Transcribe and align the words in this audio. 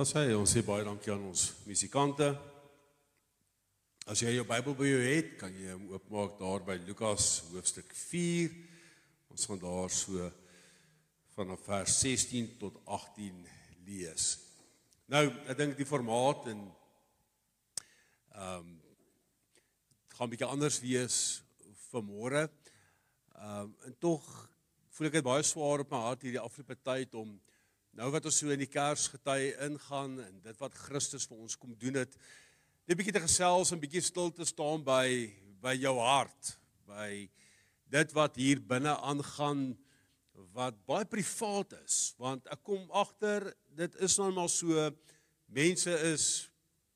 As 0.00 0.14
hy 0.16 0.30
ons 0.32 0.48
sê 0.48 0.62
baie 0.64 0.80
dankie 0.80 1.10
aan 1.12 1.26
ons 1.28 1.40
musikante. 1.68 2.24
As 4.08 4.22
jy 4.22 4.30
jou 4.32 4.46
Bybel 4.48 4.76
by 4.78 4.86
jou 4.88 5.00
het, 5.04 5.34
kan 5.36 5.52
jy 5.52 5.74
hom 5.74 5.90
oopmaak 5.92 6.38
daar 6.38 6.62
by 6.64 6.78
Lukas 6.86 7.26
hoofstuk 7.50 7.90
4. 7.92 8.54
Ons 9.34 9.44
gaan 9.50 9.60
daar 9.60 9.92
so 9.92 10.30
vanaf 11.34 11.66
vers 11.66 11.98
16 12.00 12.48
tot 12.62 12.78
18 12.86 13.42
lees. 13.90 14.30
Nou, 15.12 15.26
ek 15.44 15.60
dink 15.60 15.76
die 15.76 15.88
formaat 15.90 16.48
en 16.54 16.64
ehm 16.64 18.56
um, 18.56 18.72
gaan 20.16 20.28
'n 20.30 20.32
bietjie 20.32 20.48
anders 20.48 20.80
wees 20.80 21.20
vir 21.90 22.08
môre. 22.08 22.48
Ehm 23.36 23.68
um, 23.68 23.76
en 23.84 24.00
tog 24.00 24.24
voel 24.96 25.12
ek 25.12 25.20
dit 25.20 25.28
baie 25.28 25.44
swaar 25.44 25.84
op 25.84 25.92
my 25.92 26.02
hart 26.08 26.24
hierdie 26.24 26.46
afgelope 26.46 26.80
tyd 26.88 27.20
om 27.20 27.36
nou 27.98 28.10
wat 28.14 28.26
ons 28.28 28.38
so 28.42 28.52
in 28.52 28.62
die 28.62 28.70
Kersgety 28.70 29.52
ingaan 29.66 30.18
en 30.22 30.40
dit 30.44 30.62
wat 30.62 30.78
Christus 30.86 31.26
vir 31.28 31.42
ons 31.42 31.58
kom 31.58 31.74
doen 31.78 32.00
het, 32.02 32.16
net 32.86 32.98
bietjie 32.98 33.14
te 33.14 33.22
gesels 33.24 33.72
en 33.72 33.82
bietjie 33.82 34.02
stil 34.04 34.32
te 34.34 34.46
staan 34.48 34.84
by 34.86 35.06
by 35.60 35.74
jou 35.76 35.98
hart, 36.00 36.54
by 36.88 37.28
dit 37.92 38.12
wat 38.16 38.38
hier 38.40 38.62
binne 38.64 38.94
aangaan 38.96 39.74
wat 40.56 40.78
baie 40.88 41.04
privaat 41.04 41.74
is, 41.82 42.14
want 42.16 42.46
ek 42.48 42.62
kom 42.64 42.86
agter 42.96 43.50
dit 43.76 43.98
is 44.00 44.16
nou 44.18 44.30
maar 44.32 44.48
so 44.48 44.88
mense 45.52 45.96
is 46.08 46.26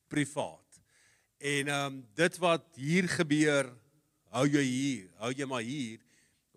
privaat. 0.08 0.80
En 1.44 1.68
ehm 1.68 1.86
um, 1.92 2.00
dit 2.16 2.38
wat 2.40 2.64
hier 2.80 3.08
gebeur, 3.10 3.68
hou 4.32 4.46
jy 4.48 4.64
hier, 4.64 5.08
hou 5.20 5.32
jy 5.34 5.48
maar 5.50 5.66
hier 5.66 6.00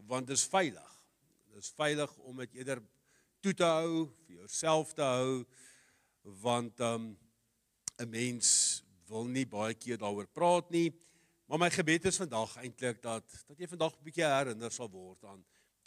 want 0.07 0.29
dit 0.29 0.37
is 0.37 0.47
veilig. 0.47 0.91
Dit 1.51 1.65
is 1.65 1.73
veilig 1.75 2.13
om 2.23 2.37
dit 2.39 2.61
eerder 2.61 2.79
toe 3.47 3.55
te 3.55 3.67
hou, 3.67 4.07
vir 4.27 4.41
jouself 4.41 4.89
te 4.97 5.05
hou 5.05 5.45
want 6.43 6.81
ehm 6.83 7.05
um, 7.05 7.05
'n 8.03 8.09
mens 8.11 8.49
wil 9.07 9.23
nie 9.25 9.45
baie 9.47 9.73
keer 9.73 9.97
daaroor 9.97 10.27
praat 10.27 10.69
nie. 10.69 10.91
Maar 11.47 11.59
my 11.59 11.69
gebed 11.71 12.05
is 12.05 12.19
vandag 12.19 12.57
eintlik 12.59 12.99
dat 13.01 13.23
dat 13.47 13.55
jy 13.57 13.69
vandag 13.71 13.95
'n 13.95 14.03
bietjie 14.03 14.25
herinner 14.25 14.71
sal 14.71 14.89
word 14.91 15.23
aan 15.23 15.45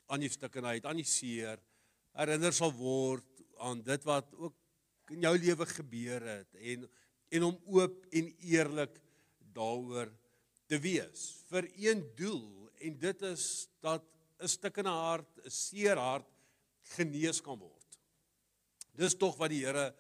aan 0.09 0.21
die 0.21 0.33
stukkenheid, 0.33 0.87
aan 0.87 0.97
die 0.97 1.05
seer, 1.05 1.61
herinner 2.17 2.53
sal 2.53 2.73
word 2.73 3.45
aan 3.59 3.83
dit 3.83 4.05
wat 4.05 4.33
ook 4.35 4.57
in 5.11 5.21
jou 5.21 5.37
lewe 5.37 5.67
gebeur 5.67 6.25
het 6.39 6.55
en 6.55 6.89
en 7.29 7.43
om 7.43 7.61
oop 7.67 8.07
en 8.11 8.35
eerlik 8.41 8.97
daaroor 9.53 10.09
te 10.67 10.79
wees 10.79 11.45
vir 11.51 11.69
een 11.77 12.09
doel 12.17 12.71
en 12.81 12.99
dit 12.99 13.23
is 13.23 13.69
dat 13.81 14.03
'n 14.41 14.49
stukkende 14.49 14.91
hart, 14.91 15.45
'n 15.45 15.51
seer 15.51 15.99
hart 15.99 16.40
genees 16.97 17.41
kan 17.45 17.59
word. 17.59 17.99
Dis 18.99 19.17
tog 19.17 19.37
wat 19.41 19.53
die 19.53 19.63
Here 19.65 19.91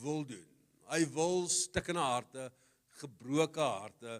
wil 0.00 0.24
doen. 0.26 0.46
Hy 0.90 1.04
wil 1.14 1.46
stukkende 1.52 2.02
harte, 2.02 2.48
gebroke 3.00 3.62
harte 3.62 4.18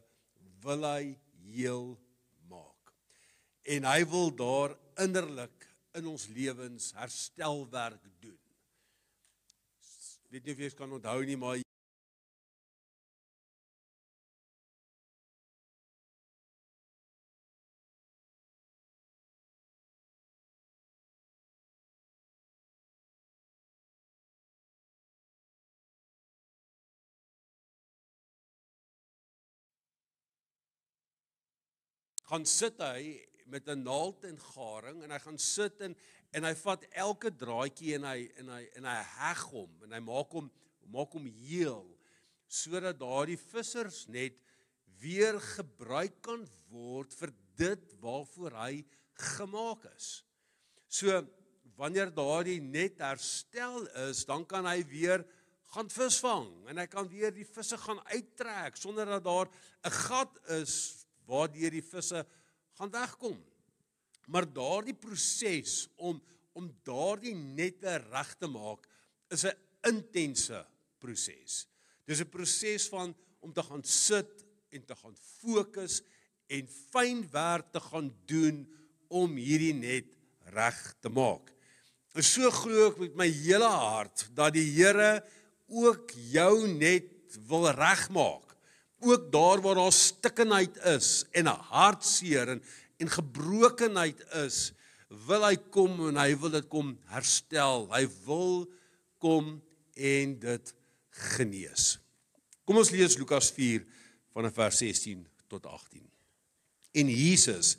wil 0.62 0.84
hy 0.86 1.16
heel 1.50 1.88
maak. 2.50 2.92
En 3.64 3.88
hy 3.88 4.04
wil 4.12 4.30
daar 4.36 4.76
innerlik 5.02 5.66
in 5.98 6.06
ons 6.06 6.28
lewens 6.30 6.92
herstelwerk 6.98 8.04
doen. 8.22 8.38
Weet 10.30 10.46
nie 10.46 10.54
of 10.54 10.62
jy 10.62 10.70
kan 10.78 10.92
onthou 10.94 11.18
nie, 11.26 11.38
maar 11.40 11.58
gaan 32.30 32.46
sit 32.46 32.78
hy 32.78 33.18
met 33.50 33.68
'n 33.68 33.82
naald 33.82 34.24
en 34.24 34.38
garing 34.38 35.02
en 35.02 35.10
hy 35.10 35.18
gaan 35.18 35.38
sit 35.38 35.80
en 35.80 35.96
en 36.32 36.44
hy 36.46 36.54
vat 36.54 36.84
elke 36.94 37.30
draadjie 37.34 37.96
en 37.96 38.04
hy 38.06 38.30
en 38.38 38.52
hy 38.54 38.62
en 38.78 38.84
hy 38.86 38.98
heg 39.18 39.42
hom 39.50 39.82
en 39.84 39.96
hy 39.96 40.00
maak 40.00 40.30
hom 40.38 40.50
maak 40.94 41.10
hom 41.18 41.26
heel 41.26 41.88
sodat 42.46 42.98
daardie 42.98 43.38
vissers 43.38 44.06
net 44.08 44.38
weer 45.02 45.40
gebruik 45.56 46.20
kan 46.22 46.46
word 46.70 47.12
vir 47.18 47.32
dit 47.58 47.92
waarvoor 48.02 48.56
hy 48.60 48.84
gemaak 49.36 49.84
is. 49.96 50.22
So 50.88 51.22
wanneer 51.76 52.10
daardie 52.12 52.60
net 52.60 53.00
herstel 53.00 53.86
is, 54.08 54.24
dan 54.28 54.44
kan 54.48 54.66
hy 54.68 54.82
weer 54.90 55.24
gaan 55.72 55.88
visvang 55.92 56.48
en 56.68 56.80
hy 56.82 56.86
kan 56.90 57.08
weer 57.08 57.32
die 57.32 57.46
visse 57.46 57.78
gaan 57.78 58.00
uittrek 58.10 58.76
sonder 58.76 59.06
dat 59.06 59.24
daar 59.24 59.48
'n 59.86 59.90
gat 59.90 60.38
is 60.60 60.99
waardeur 61.30 61.74
die 61.74 61.84
visse 61.84 62.24
gaan 62.78 62.92
wegkom. 62.94 63.38
Maar 64.30 64.46
daardie 64.46 64.96
proses 64.96 65.86
om 65.96 66.20
om 66.58 66.66
daardie 66.84 67.36
nette 67.38 67.92
reg 68.10 68.32
te 68.40 68.48
maak 68.50 68.88
is 69.30 69.44
'n 69.46 69.54
intense 69.86 70.66
proses. 70.98 71.66
Dis 72.04 72.20
'n 72.20 72.28
proses 72.28 72.88
van 72.88 73.14
om 73.40 73.52
te 73.52 73.62
gaan 73.62 73.84
sit 73.84 74.44
en 74.70 74.84
te 74.84 74.94
gaan 74.94 75.16
fokus 75.16 76.02
en 76.46 76.68
fyn 76.68 77.22
werk 77.30 77.72
te 77.72 77.80
gaan 77.80 78.10
doen 78.26 78.66
om 79.08 79.36
hierdie 79.36 79.74
net 79.74 80.16
reg 80.54 80.78
te 81.00 81.08
maak. 81.08 81.52
Ek 82.14 82.26
so 82.26 82.50
glo 82.50 82.90
ek 82.90 82.98
met 82.98 83.14
my 83.14 83.28
hele 83.30 83.70
hart 83.70 84.28
dat 84.34 84.54
die 84.54 84.66
Here 84.74 85.22
ook 85.70 86.10
jou 86.32 86.66
net 86.66 87.38
wil 87.46 87.70
regmaak 87.70 88.49
ook 89.00 89.32
daar 89.32 89.60
waar 89.60 89.74
daar 89.74 89.92
stikkenheid 89.92 90.76
is 90.76 91.24
en 91.30 91.44
'n 91.44 91.60
hartseer 91.72 92.48
en 92.48 92.62
en 93.00 93.08
gebrokenheid 93.08 94.20
is, 94.44 94.72
wil 95.26 95.44
hy 95.46 95.56
kom 95.72 95.96
en 96.10 96.20
hy 96.20 96.34
wil 96.38 96.52
dit 96.52 96.68
kom 96.68 96.92
herstel. 97.10 97.88
Hy 97.92 98.04
wil 98.26 98.66
kom 99.22 99.56
en 99.96 100.36
dit 100.42 100.74
genees. 101.34 101.96
Kom 102.68 102.78
ons 102.80 102.92
lees 102.94 103.16
Lukas 103.18 103.50
4 103.56 103.86
vanaf 104.36 104.54
vers 104.54 104.82
16 104.84 105.24
tot 105.50 105.66
18. 105.66 106.04
En 107.00 107.10
Jesus 107.10 107.78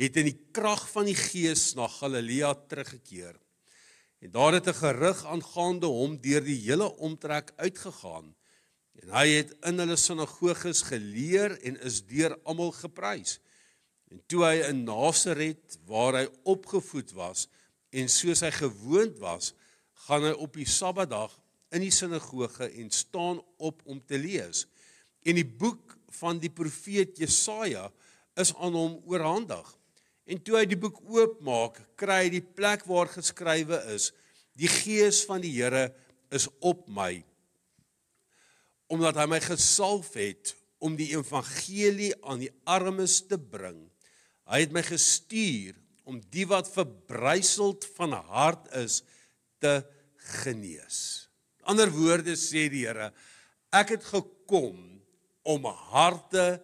het 0.00 0.16
in 0.16 0.30
die 0.30 0.38
krag 0.54 0.86
van 0.94 1.10
die 1.10 1.18
Gees 1.18 1.74
na 1.76 1.88
Galilea 1.90 2.54
teruggekeer. 2.70 3.36
En 4.20 4.30
daar 4.32 4.56
het 4.56 4.68
'n 4.68 4.80
gerug 4.80 5.24
aangaande 5.26 5.86
hom 5.86 6.20
deur 6.20 6.44
die 6.44 6.60
hele 6.60 6.88
omtrek 6.96 7.52
uitgegaan 7.56 8.34
En 9.00 9.14
hy 9.16 9.26
het 9.38 9.52
in 9.68 9.80
hulle 9.80 9.96
sinagoges 9.96 10.82
geleer 10.90 11.56
en 11.64 11.78
is 11.88 12.02
deur 12.08 12.36
almal 12.44 12.72
geprys. 12.76 13.38
En 14.12 14.20
toe 14.28 14.42
hy 14.44 14.56
in 14.66 14.82
Nasaret 14.84 15.78
waar 15.88 16.18
hy 16.18 16.26
opgevoed 16.50 17.14
was 17.16 17.46
en 17.96 18.10
soos 18.12 18.42
hy 18.44 18.50
gewoond 18.54 19.16
was, 19.22 19.54
gaan 20.06 20.26
hy 20.26 20.34
op 20.36 20.58
die 20.58 20.68
Sabbatdag 20.68 21.32
in 21.74 21.84
die 21.84 21.94
sinagoge 21.94 22.68
en 22.68 22.90
staan 22.92 23.40
op 23.62 23.80
om 23.86 24.00
te 24.04 24.18
lees. 24.18 24.66
En 25.24 25.38
die 25.38 25.46
boek 25.46 25.96
van 26.20 26.40
die 26.42 26.52
profeet 26.52 27.18
Jesaja 27.20 27.88
is 28.40 28.52
aan 28.56 28.76
hom 28.76 28.98
oorhandig. 29.08 29.64
En 30.30 30.42
toe 30.42 30.58
hy 30.60 30.66
die 30.68 30.78
boek 30.78 31.00
oopmaak, 31.10 31.80
kry 31.98 32.24
hy 32.26 32.34
die 32.36 32.44
plek 32.44 32.84
waar 32.90 33.10
geskrywe 33.10 33.80
is: 33.94 34.10
Die 34.58 34.70
gees 34.70 35.24
van 35.26 35.42
die 35.42 35.52
Here 35.56 35.88
is 36.30 36.46
op 36.60 36.86
my 36.90 37.22
omdat 38.90 39.20
hy 39.20 39.26
my 39.30 39.38
gesalf 39.44 40.14
het 40.18 40.54
om 40.82 40.96
die 40.98 41.12
evangelie 41.14 42.12
aan 42.26 42.42
die 42.42 42.52
armes 42.68 43.20
te 43.28 43.38
bring. 43.38 43.78
Hy 44.50 44.64
het 44.64 44.74
my 44.74 44.82
gestuur 44.82 45.76
om 46.08 46.18
die 46.32 46.46
wat 46.50 46.70
verbryseld 46.72 47.86
van 47.94 48.16
hart 48.32 48.70
is 48.80 49.00
te 49.62 49.78
genees. 50.40 51.28
Ander 51.68 51.92
woorde 51.92 52.34
sê 52.40 52.66
die 52.72 52.86
Here, 52.88 53.12
ek 53.70 53.94
het 53.94 54.08
gekom 54.08 54.80
om 55.46 55.68
harte 55.92 56.58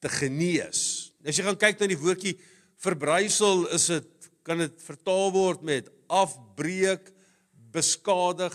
te 0.00 0.10
genees. 0.12 1.12
As 1.26 1.36
jy 1.36 1.44
gaan 1.44 1.58
kyk 1.60 1.82
na 1.82 1.90
die 1.90 2.00
woordjie 2.00 2.38
verbrysel, 2.80 3.66
is 3.74 3.90
dit 3.92 4.30
kan 4.46 4.62
dit 4.62 4.80
vertaal 4.80 5.32
word 5.34 5.64
met 5.66 5.90
afbreek, 6.08 7.10
beskadig, 7.74 8.54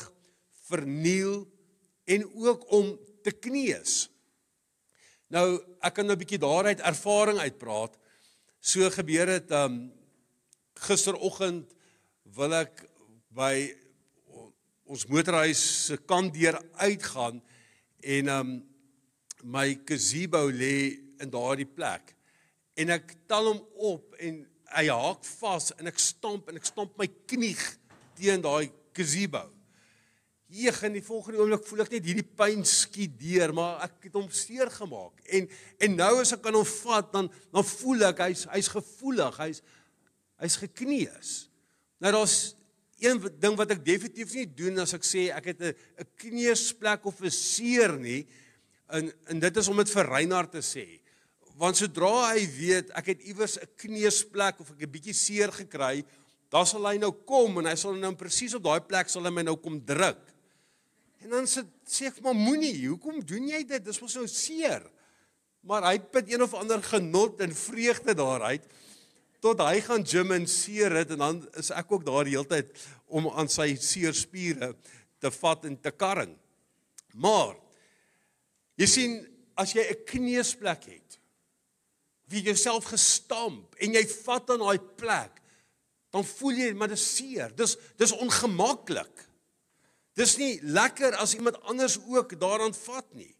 verniel 0.65 1.44
en 2.05 2.25
ook 2.35 2.71
om 2.71 3.00
te 3.23 3.31
kneus. 3.31 4.09
Nou, 5.33 5.57
ek 5.81 5.94
kan 5.94 6.05
nou 6.05 6.15
'n 6.15 6.19
bietjie 6.19 6.39
daaruit 6.39 6.79
ervaring 6.79 7.39
uitpraat. 7.39 7.97
So 8.59 8.89
gebeur 8.89 9.25
dit 9.25 9.51
um 9.51 9.91
gisteroggend 10.73 11.73
wil 12.23 12.53
ek 12.53 12.89
by 13.29 13.75
ons 14.83 15.05
motorhuis 15.07 15.85
se 15.85 15.97
kant 15.97 16.33
deur 16.33 16.59
uitgaan 16.73 17.41
en 18.01 18.29
um 18.29 18.73
my 19.44 19.79
gazebo 19.85 20.50
lê 20.50 21.00
in 21.19 21.29
daardie 21.29 21.67
plek. 21.67 22.15
En 22.75 22.89
ek 22.89 23.15
tel 23.27 23.45
hom 23.45 23.61
op 23.75 24.15
en 24.19 24.47
hy 24.73 24.88
haak 24.89 25.25
vas 25.25 25.71
en 25.77 25.88
ek 25.88 26.00
stomp 26.00 26.50
en 26.50 26.55
ek 26.55 26.65
stomp 26.65 26.97
my 26.97 27.07
knie 27.27 27.57
teen 28.17 28.41
daai 28.41 28.71
gazebo. 28.94 29.52
Hier 30.53 30.75
in 30.85 30.94
die 30.94 31.01
volgende 31.01 31.39
oomblik 31.41 31.63
voel 31.65 31.81
ek 31.81 31.95
net 31.95 32.05
hierdie 32.05 32.27
pyn 32.38 32.61
skiet 32.67 33.15
deur, 33.17 33.55
maar 33.57 33.79
ek 33.88 34.05
het 34.05 34.17
hom 34.19 34.27
seer 34.29 34.69
gemaak. 34.69 35.23
En 35.33 35.47
en 35.88 35.95
nou 35.97 36.11
as 36.21 36.35
ek 36.35 36.45
aan 36.45 36.59
hom 36.59 36.67
vat, 36.69 37.07
dan 37.15 37.29
dan 37.55 37.65
voel 37.65 38.05
ek 38.11 38.21
hy's 38.27 38.44
hy's 38.51 38.69
gevoelig, 38.69 39.39
hy's 39.41 39.63
hy's 40.44 40.57
gekneus. 40.61 41.31
Nou 41.97 42.11
daar's 42.19 42.53
een 43.01 43.17
ding 43.41 43.57
wat 43.57 43.73
ek 43.73 43.81
definitief 43.85 44.35
nie 44.38 44.45
doen 44.45 44.83
as 44.83 44.94
ek 44.94 45.07
sê 45.07 45.25
ek 45.33 45.50
het 45.53 45.61
'n 45.61 45.73
'n 45.73 46.09
kneusplek 46.21 47.05
of 47.05 47.21
'n 47.21 47.31
seer 47.31 47.97
nie. 47.97 48.27
En 48.89 49.11
en 49.27 49.39
dit 49.39 49.57
is 49.57 49.67
om 49.67 49.77
dit 49.77 49.89
vir 49.89 50.05
Reinhard 50.05 50.51
te 50.51 50.61
sê. 50.61 51.01
Want 51.57 51.77
sodra 51.77 52.33
hy 52.33 52.45
weet 52.45 52.89
ek 52.91 53.05
het 53.05 53.21
iewers 53.21 53.57
'n 53.57 53.73
kneusplek 53.75 54.59
of 54.59 54.69
ek 54.69 54.85
'n 54.85 54.91
bietjie 54.91 55.13
seer 55.13 55.51
gekry, 55.51 56.05
dan 56.50 56.65
sal 56.65 56.85
hy 56.85 56.97
nou 56.97 57.11
kom 57.11 57.57
en 57.57 57.65
hy 57.65 57.75
sal 57.75 57.95
nou 57.95 58.13
presies 58.13 58.53
op 58.53 58.63
daai 58.63 58.81
plek 58.81 59.09
sal 59.09 59.23
hy 59.23 59.31
my 59.31 59.41
nou 59.41 59.55
kom 59.57 59.81
druk. 59.81 60.32
En 61.24 61.30
dan 61.30 61.48
sê 61.48 61.64
sê 61.88 62.10
ek 62.10 62.22
maar 62.24 62.36
moenie, 62.36 62.75
hoekom 62.88 63.22
doen 63.25 63.48
jy 63.52 63.64
dit? 63.68 63.84
Dis 63.84 64.02
mos 64.04 64.16
nou 64.20 64.28
seer. 64.28 64.84
Maar 65.64 65.88
hy 65.88 65.94
het 66.00 66.31
een 66.31 66.44
of 66.44 66.56
ander 66.60 66.84
genot 66.84 67.42
en 67.44 67.56
vreugde 67.56 68.16
daaruit 68.18 68.66
tot 69.44 69.60
hy 69.60 69.81
gaan 69.84 70.06
gym 70.08 70.31
en 70.31 70.46
seer 70.48 70.94
dit 71.02 71.10
en 71.16 71.20
dan 71.20 71.40
is 71.60 71.70
ek 71.75 71.90
ook 71.92 72.06
daar 72.08 72.24
die 72.24 72.36
hele 72.38 72.48
tyd 72.48 72.70
om 73.12 73.28
aan 73.28 73.50
sy 73.52 73.74
seer 73.75 74.16
spiere 74.16 74.72
te 75.20 75.31
vat 75.36 75.66
en 75.68 75.75
te 75.84 75.92
karring. 75.92 76.31
Maar 77.20 77.58
jy 78.80 78.88
sien 78.88 79.18
as 79.60 79.75
jy 79.75 79.84
'n 79.84 80.06
kneusplek 80.08 80.88
het 80.88 81.20
wie 82.31 82.44
jouself 82.44 82.88
gestamp 82.88 83.75
en 83.80 83.94
jy 83.94 84.06
vat 84.24 84.50
aan 84.50 84.64
daai 84.64 84.80
plek 84.80 85.44
dan 86.14 86.24
voel 86.24 86.60
jy 86.62 86.74
maar 86.78 86.92
dis 86.94 87.04
seer. 87.16 87.52
Dis 87.56 87.75
dis 87.98 88.14
ongemaklik. 88.14 89.28
Dis 90.18 90.38
nie 90.38 90.60
lekker 90.62 91.15
as 91.18 91.33
iemand 91.33 91.57
anders 91.69 91.98
ook 92.06 92.36
daaraan 92.39 92.74
vat 92.74 93.07
nie. 93.18 93.33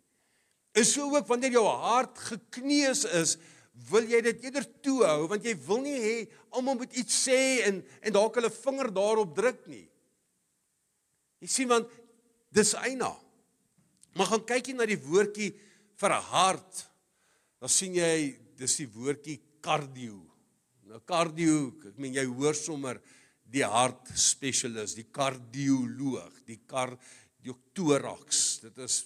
En 0.74 0.86
so 0.86 1.10
ook 1.14 1.28
wanneer 1.30 1.54
jou 1.54 1.66
hart 1.68 2.18
gekneus 2.18 3.04
is, 3.06 3.38
wil 3.90 4.06
jy 4.10 4.22
dit 4.22 4.46
eerder 4.46 4.66
toehou 4.86 5.28
want 5.32 5.46
jy 5.46 5.54
wil 5.66 5.82
nie 5.82 5.98
hê 5.98 6.16
almal 6.54 6.78
moet 6.78 6.94
iets 6.98 7.16
sê 7.26 7.66
en 7.66 7.82
en 8.06 8.14
dalk 8.14 8.38
hulle 8.38 8.52
vinger 8.54 8.90
daarop 8.94 9.34
druk 9.38 9.64
nie. 9.70 9.86
Jy 11.42 11.50
sien 11.50 11.70
want 11.70 11.90
dis 12.54 12.74
eina. 12.78 13.12
Maar 14.14 14.30
gaan 14.30 14.46
kyk 14.46 14.70
jy 14.70 14.76
na 14.78 14.86
die 14.90 15.00
woordjie 15.02 15.50
vir 15.98 16.12
'n 16.14 16.28
hart, 16.30 16.86
dan 17.60 17.70
sien 17.70 17.96
jy 17.96 18.38
dis 18.58 18.76
die 18.78 18.88
woordjie 18.88 19.40
cardio. 19.62 20.22
Nou 20.86 21.00
cardio, 21.00 21.74
ek 21.88 21.98
meen 21.98 22.14
jy 22.14 22.26
hoor 22.26 22.54
sommer 22.54 23.02
die 23.44 23.66
hart 23.66 24.12
spesialis, 24.18 24.96
die 24.98 25.08
kardioloog, 25.14 26.44
die 26.48 26.62
kardiotorax. 26.68 28.62
Dit 28.64 28.78
is 28.78 29.04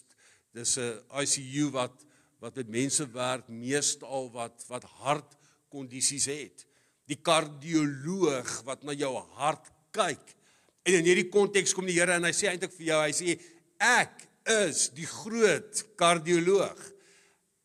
dis 0.54 0.78
'n 0.78 1.01
ICU 1.22 1.72
wat 1.72 2.06
wat 2.39 2.56
met 2.56 2.69
mense 2.69 3.06
werk 3.13 3.48
meestal 3.50 4.30
wat 4.31 4.63
wat 4.69 4.84
hartkondisies 5.01 6.25
het. 6.25 6.66
Die 7.07 7.19
kardioloog 7.22 8.63
wat 8.66 8.84
na 8.84 8.94
jou 8.94 9.13
hart 9.38 9.72
kyk. 9.92 10.36
En 10.83 10.94
in 10.94 11.06
hierdie 11.06 11.30
konteks 11.30 11.74
kom 11.74 11.86
die 11.86 11.98
Here 11.98 12.13
en 12.13 12.24
hy 12.24 12.31
sê 12.31 12.51
eintlik 12.51 12.74
vir 12.78 12.86
jou, 12.86 13.01
hy 13.01 13.12
sê 13.12 13.40
ek 13.80 14.28
is 14.48 14.90
die 14.95 15.06
groot 15.06 15.83
kardioloog. 16.00 16.80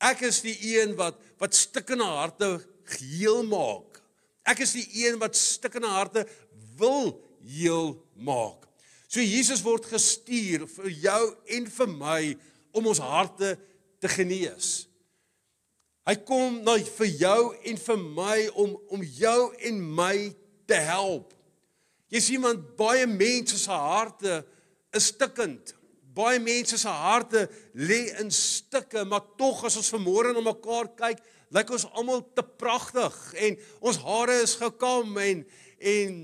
Ek 0.03 0.25
is 0.27 0.41
die 0.43 0.57
een 0.75 0.97
wat 0.99 1.21
wat 1.39 1.55
stikkende 1.55 2.07
harte 2.07 2.61
geheel 2.97 3.43
maak. 3.47 4.01
Ek 4.47 4.63
is 4.65 4.75
die 4.75 4.87
een 5.05 5.19
wat 5.23 5.39
stikkende 5.39 5.91
harte 5.91 6.25
wil 6.83 7.15
heel 7.47 7.95
maak. 8.15 8.67
So 9.07 9.21
Jesus 9.21 9.63
word 9.65 9.87
gestuur 9.91 10.67
vir 10.79 10.89
jou 11.05 11.23
en 11.57 11.69
vir 11.75 11.91
my 11.93 12.21
om 12.73 12.89
ons 12.89 13.03
harte 13.03 13.55
te 14.01 14.11
genees. 14.11 14.87
Hy 16.09 16.17
kom 16.27 16.59
nou 16.67 16.79
vir 16.97 17.11
jou 17.21 17.43
en 17.71 17.79
vir 17.79 18.01
my 18.03 18.39
om 18.59 18.73
om 18.97 19.05
jou 19.05 19.41
en 19.69 19.85
my 20.01 20.17
te 20.67 20.81
help. 20.89 21.31
Jy 22.13 22.23
sien 22.25 22.43
want 22.43 22.65
baie 22.79 23.07
mense 23.07 23.59
se 23.61 23.71
harte 23.71 24.41
is 24.97 25.13
stikkend. 25.13 25.77
Baie 26.13 26.41
mense 26.43 26.77
se 26.77 26.91
harte 26.91 27.47
lê 27.73 28.03
in 28.21 28.33
stukke, 28.35 29.05
maar 29.09 29.25
tog 29.39 29.63
as 29.65 29.79
ons 29.81 29.93
vanmôre 29.95 30.35
na 30.35 30.43
mekaar 30.45 30.91
kyk, 30.99 31.23
lyk 31.53 31.73
ons 31.73 31.87
almal 31.93 32.21
te 32.37 32.45
pragtig 32.45 33.17
en 33.47 33.57
ons 33.81 34.01
hare 34.05 34.43
is 34.43 34.57
gekam 34.61 35.17
en 35.23 35.45
en 35.93 36.19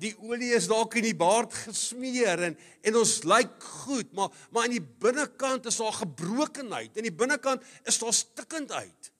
die 0.00 0.12
olie 0.18 0.50
is 0.56 0.66
dalk 0.70 0.96
in 0.98 1.06
die 1.06 1.16
baard 1.16 1.54
gesmeer 1.64 2.48
en 2.48 2.56
en 2.84 2.96
ons 3.00 3.12
lyk 3.24 3.62
goed, 3.84 4.10
maar 4.12 4.32
maar 4.50 4.66
aan 4.66 4.76
die 4.76 4.82
binnekant 4.82 5.66
is 5.70 5.78
daar 5.80 5.94
gebrokenheid. 6.02 6.96
In 6.98 7.06
die 7.06 7.14
binnekant 7.14 7.62
is 7.88 7.98
daar 8.02 8.14
stikkendheid. 8.14 9.10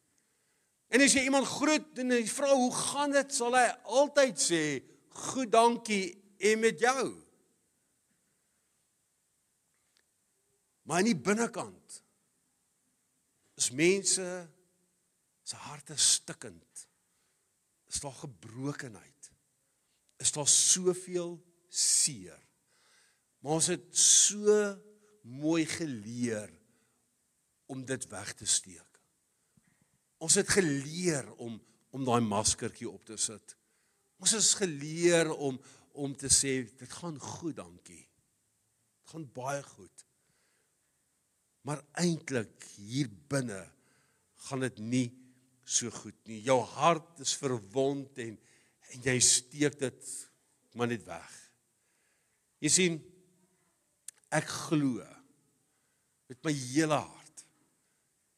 En 0.92 1.02
as 1.02 1.14
jy 1.16 1.24
iemand 1.26 1.48
groet 1.48 2.02
en 2.02 2.12
jy 2.12 2.26
vra 2.28 2.50
hoe 2.52 2.72
gaan 2.74 3.14
dit, 3.14 3.32
sal 3.34 3.56
hy 3.56 3.64
altyd 4.00 4.42
sê, 4.42 4.62
"Goed, 5.08 5.50
dankie 5.52 6.18
en 6.38 6.60
met 6.60 6.78
jou." 6.78 7.14
Maar 10.82 10.98
aan 10.98 11.10
die 11.10 11.16
binnekant 11.16 12.02
is 13.56 13.70
mense 13.70 14.48
se 15.42 15.56
harte 15.56 15.96
stikkend. 15.96 16.88
Is 17.88 18.00
daar 18.00 18.12
gebrokenheid 18.12 19.13
is 20.24 20.32
daar 20.32 20.48
soveel 20.48 21.36
seer. 21.68 22.40
Maar 23.44 23.58
ons 23.60 23.68
het 23.72 23.90
so 23.98 24.56
mooi 25.24 25.66
geleer 25.68 26.48
om 27.68 27.84
dit 27.84 28.06
weg 28.08 28.32
te 28.38 28.48
steek. 28.48 29.00
Ons 30.24 30.38
het 30.40 30.48
geleer 30.48 31.28
om 31.36 31.60
om 31.94 32.02
daai 32.02 32.24
maskertjie 32.26 32.88
op 32.90 33.04
te 33.06 33.14
sit. 33.22 33.52
Ons 34.18 34.32
is 34.34 34.54
geleer 34.58 35.28
om 35.30 35.60
om 35.94 36.14
te 36.18 36.26
sê 36.26 36.56
dit 36.66 36.90
gaan 36.98 37.20
goed, 37.22 37.54
dankie. 37.60 38.02
Dit 38.02 39.12
gaan 39.12 39.28
baie 39.36 39.60
goed. 39.62 40.02
Maar 41.62 41.84
eintlik 42.02 42.66
hier 42.74 43.12
binne 43.30 43.60
gaan 44.48 44.64
dit 44.66 44.80
nie 44.82 45.06
so 45.62 45.92
goed 45.94 46.18
nie. 46.26 46.40
Jou 46.42 46.58
hart 46.74 47.22
is 47.22 47.36
verwond 47.38 48.18
en 48.18 48.34
en 48.94 49.08
jy 49.08 49.18
steek 49.22 49.78
dit 49.80 50.12
maar 50.74 50.90
net 50.90 51.04
weg. 51.06 51.34
Jy 52.64 52.70
sien 52.72 52.96
ek 54.34 54.48
glo 54.68 55.04
met 56.30 56.40
my 56.46 56.54
hele 56.54 56.98
hart 56.98 57.44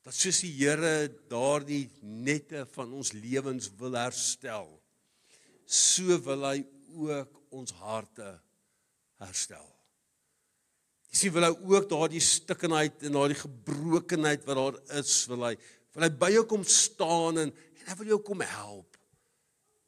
dat 0.07 0.15
soos 0.15 0.39
die 0.45 0.53
Here 0.55 1.09
daardie 1.31 1.89
nette 2.03 2.63
van 2.77 2.93
ons 2.95 3.11
lewens 3.17 3.73
wil 3.79 3.97
herstel, 3.99 4.69
so 5.67 6.19
wil 6.29 6.45
hy 6.47 6.61
ook 6.95 7.41
ons 7.57 7.75
harte 7.81 8.29
herstel. 9.19 9.67
Jy 11.11 11.19
sien 11.19 11.35
wil 11.35 11.49
hy 11.49 11.55
ook 11.73 11.89
daardie 11.91 12.23
stikkenheid 12.23 13.03
en 13.09 13.19
daardie 13.19 13.41
gebrokenheid 13.41 14.47
wat 14.47 14.61
daar 14.61 14.79
is, 15.01 15.17
wil 15.33 15.49
hy 15.49 15.57
wil 15.97 16.05
hy 16.05 16.13
by 16.21 16.29
jou 16.35 16.45
kom 16.45 16.65
staan 16.69 17.41
en, 17.41 17.51
en 17.51 17.87
hy 17.89 17.95
wil 17.99 18.11
jou 18.13 18.21
kom 18.23 18.43
help. 18.45 18.99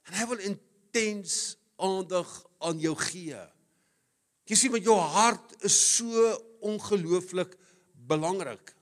En 0.09 0.17
hy 0.17 0.25
wil 0.31 0.41
intens 0.89 1.57
aandag 1.77 2.29
aan 2.59 2.81
jou 2.81 2.95
gee. 2.97 3.39
Jy 4.49 4.57
sien 4.57 4.73
want 4.73 4.85
jou 4.85 4.97
hart 4.97 5.55
is 5.67 5.77
so 5.97 6.33
ongelooflik 6.65 7.55
belangrik. 8.09 8.73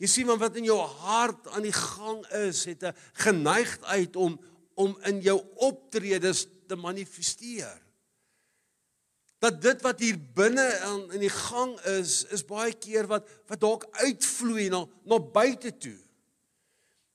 Jy 0.00 0.08
sien 0.08 0.28
want 0.28 0.40
wat 0.40 0.56
in 0.60 0.68
jou 0.68 0.78
hart 0.78 1.48
aan 1.54 1.64
die 1.64 1.74
gang 1.76 2.22
is, 2.46 2.64
het 2.64 2.84
'n 2.84 2.96
geneigtheid 3.12 4.16
om 4.16 4.38
om 4.74 4.96
in 5.04 5.20
jou 5.20 5.42
optredes 5.56 6.46
te 6.66 6.76
manifesteer. 6.76 7.82
Dat 9.38 9.60
dit 9.62 9.82
wat 9.82 10.00
hier 10.00 10.16
binne 10.34 10.68
in 10.88 11.12
in 11.12 11.20
die 11.20 11.36
gang 11.36 11.80
is, 11.80 12.24
is 12.24 12.44
baie 12.44 12.72
keer 12.72 13.06
wat 13.06 13.28
wat 13.46 13.60
dalk 13.60 13.86
uitvloei 13.90 14.68
na 14.68 14.86
na 15.04 15.18
buite 15.18 15.76
toe. 15.76 15.98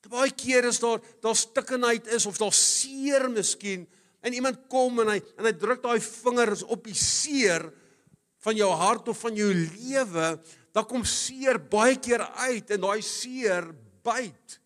Baie 0.10 0.32
keer 0.32 0.68
is 0.70 0.80
daar 0.80 1.02
daar 1.22 1.36
stikkenheid 1.36 2.08
is 2.14 2.26
of 2.26 2.38
daar 2.38 2.54
seer 2.54 3.30
miskien 3.30 3.88
en 4.26 4.34
iemand 4.34 4.68
kom 4.70 5.00
en 5.02 5.16
hy 5.16 5.20
en 5.38 5.46
hy 5.46 5.54
druk 5.54 5.82
daai 5.84 6.00
vingers 6.02 6.64
op 6.64 6.86
die 6.86 6.98
seer 6.98 7.70
van 8.46 8.58
jou 8.58 8.70
hart 8.78 9.10
of 9.10 9.24
van 9.26 9.38
jou 9.38 9.50
lewe, 9.54 10.28
dan 10.76 10.86
kom 10.86 11.06
seer 11.08 11.58
baie 11.72 11.98
keer 11.98 12.22
uit 12.46 12.76
en 12.76 12.84
daai 12.84 13.02
seer 13.06 13.72
byt. 14.06 14.60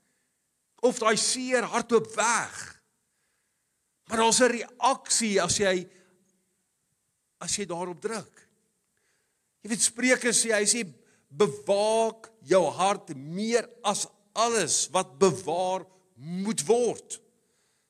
Of 0.83 0.99
daai 0.99 1.15
seer 1.19 1.67
hardloop 1.67 2.09
weg. 2.15 2.57
Maar 4.09 4.23
daar's 4.23 4.41
'n 4.41 4.51
reaksie 4.51 5.41
as 5.41 5.57
jy 5.59 5.87
as 7.39 7.55
jy 7.55 7.65
daarop 7.65 8.01
druk. 8.01 8.47
Jy 9.63 9.69
weet 9.69 9.81
Spreuke 9.81 10.31
sê 10.33 10.51
hy 10.51 10.65
sê 10.65 10.83
bewaak 11.29 12.31
jou 12.41 12.63
hart 12.71 13.15
meer 13.15 13.69
as 13.83 14.07
alles 14.33 14.87
wat 14.93 15.17
bewaar 15.21 15.85
moet 16.15 16.61
word. 16.67 17.19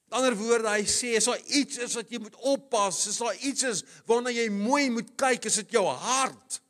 Met 0.09 0.19
ander 0.19 0.37
woorde, 0.37 0.69
hy 0.73 0.85
sê 0.89 1.15
as 1.19 1.27
daar 1.29 1.41
iets 1.53 1.77
is 1.85 1.95
wat 1.97 2.09
jy 2.09 2.21
moet 2.21 2.37
oppas, 2.49 3.03
as 3.11 3.19
daar 3.21 3.43
iets 3.45 3.65
is 3.69 3.83
waarna 4.09 4.33
jy 4.33 4.47
mooi 4.53 4.87
moet 4.93 5.11
kyk, 5.19 5.45
is 5.45 5.59
dit 5.61 5.77
jou 5.77 5.85
hart. 5.85 6.61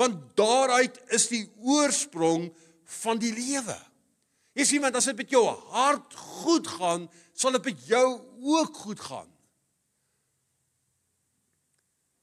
Want 0.00 0.22
daaruit 0.38 0.96
is 1.14 1.28
die 1.30 1.44
oorsprong 1.60 2.48
van 3.02 3.20
die 3.20 3.34
lewe. 3.36 3.76
Jy 4.54 4.66
sien 4.68 4.82
want 4.84 4.96
as 4.96 5.10
dit 5.10 5.18
met 5.18 5.30
jou 5.34 5.44
hart 5.74 6.16
goed 6.40 6.68
gaan, 6.78 7.06
sal 7.34 7.54
dit 7.56 7.70
met 7.72 7.86
jou 7.90 8.08
ook 8.54 8.82
goed 8.86 9.00
gaan. 9.02 9.30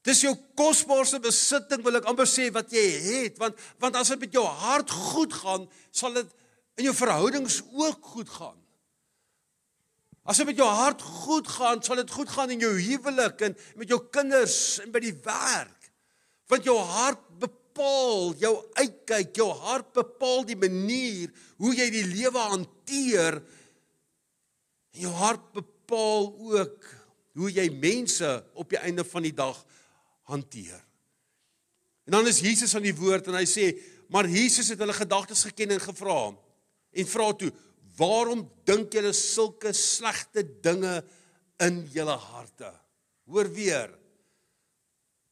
Dis 0.08 0.24
jou 0.26 0.34
kosbaarste 0.58 1.20
besitting 1.22 1.84
wil 1.86 2.00
ek 2.00 2.08
amper 2.10 2.26
sê 2.30 2.48
wat 2.54 2.72
jy 2.74 2.86
het 3.06 3.38
want 3.42 3.60
want 3.84 4.00
as 4.00 4.10
dit 4.16 4.24
met 4.24 4.38
jou 4.40 4.46
hart 4.64 4.90
goed 4.90 5.36
gaan, 5.44 5.68
sal 5.94 6.16
dit 6.18 6.32
in 6.82 6.90
jou 6.90 6.98
verhoudings 6.98 7.62
ook 7.70 8.12
goed 8.16 8.30
gaan. 8.34 8.58
As 10.22 10.38
dit 10.38 10.50
met 10.52 10.60
jou 10.60 10.68
hart 10.70 11.02
goed 11.02 11.48
gaan, 11.50 11.82
sal 11.82 12.02
dit 12.02 12.14
goed 12.14 12.30
gaan 12.30 12.54
in 12.54 12.62
jou 12.62 12.74
huwelik 12.78 13.42
en 13.48 13.56
met 13.80 13.90
jou 13.90 14.00
kinders 14.14 14.58
en 14.84 14.92
by 14.94 15.02
die 15.02 15.16
werk. 15.26 15.90
Want 16.52 16.68
jou 16.68 16.78
hart 16.78 17.24
bepaal 17.42 18.34
jou 18.42 18.54
uitkyk, 18.78 19.34
jou 19.40 19.50
hart 19.64 19.90
bepaal 19.98 20.46
die 20.46 20.60
manier 20.60 21.32
hoe 21.62 21.74
jy 21.78 21.88
die 21.94 22.06
lewe 22.12 22.46
hanteer. 22.52 23.40
En 24.94 25.06
jou 25.08 25.14
hart 25.22 25.48
bepaal 25.58 26.30
ook 26.52 26.92
hoe 27.40 27.50
jy 27.50 27.70
mense 27.74 28.30
op 28.60 28.70
die 28.70 28.82
einde 28.82 29.06
van 29.08 29.26
die 29.26 29.34
dag 29.36 29.58
hanteer. 30.30 30.80
En 32.06 32.18
dan 32.20 32.28
is 32.28 32.44
Jesus 32.44 32.76
aan 32.76 32.86
die 32.86 32.98
woord 32.98 33.30
en 33.32 33.40
hy 33.40 33.48
sê, 33.48 33.72
maar 34.12 34.28
Jesus 34.30 34.74
het 34.74 34.82
hulle 34.84 34.96
gedagtes 34.96 35.46
geken 35.48 35.78
en 35.78 35.84
gevra 35.84 36.22
en 36.92 37.08
vra 37.08 37.34
toe, 37.34 37.52
Waarom 38.02 38.46
dink 38.68 38.94
julle 38.96 39.12
sulke 39.16 39.74
slegte 39.76 40.44
dinge 40.64 41.02
in 41.62 41.84
julle 41.94 42.16
harte? 42.18 42.72
Hoor 43.30 43.50
weer. 43.52 43.92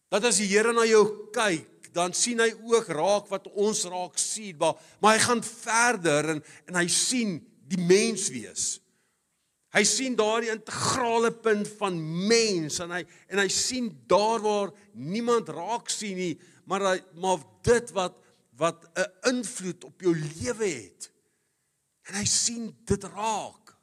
Dat 0.09 0.27
as 0.29 0.41
die 0.41 0.49
Here 0.49 0.73
na 0.73 0.85
jou 0.87 1.29
kyk, 1.35 1.89
dan 1.95 2.13
sien 2.17 2.41
hy 2.41 2.51
ook 2.69 2.91
raak 2.93 3.29
wat 3.31 3.47
ons 3.49 3.81
raak 3.89 4.19
sien, 4.21 4.53
maar, 4.59 4.77
maar 5.01 5.15
hy 5.17 5.23
gaan 5.23 5.41
verder 5.45 6.35
en 6.35 6.43
en 6.69 6.77
hy 6.77 6.85
sien 6.93 7.39
die 7.69 7.81
mens 7.81 8.27
wees. 8.33 8.67
Hy 9.73 9.83
sien 9.85 10.15
daardie 10.17 10.51
integrale 10.53 11.31
punt 11.33 11.69
van 11.79 11.97
mens 12.29 12.79
en 12.81 12.93
hy 12.93 13.03
en 13.29 13.41
hy 13.41 13.47
sien 13.53 13.89
daar 14.09 14.41
waar 14.45 14.73
niemand 14.93 15.49
raak 15.53 15.89
sien 15.93 16.17
nie, 16.17 16.35
maar 16.69 16.85
hy 16.91 16.97
maar 17.21 17.41
dit 17.65 17.93
wat 17.97 18.17
wat 18.59 18.85
'n 18.93 19.33
invloed 19.37 19.85
op 19.87 20.01
jou 20.01 20.13
lewe 20.13 20.67
het. 20.67 21.09
En 22.09 22.17
hy 22.17 22.25
sien 22.25 22.69
dit 22.89 23.03
raak. 23.13 23.73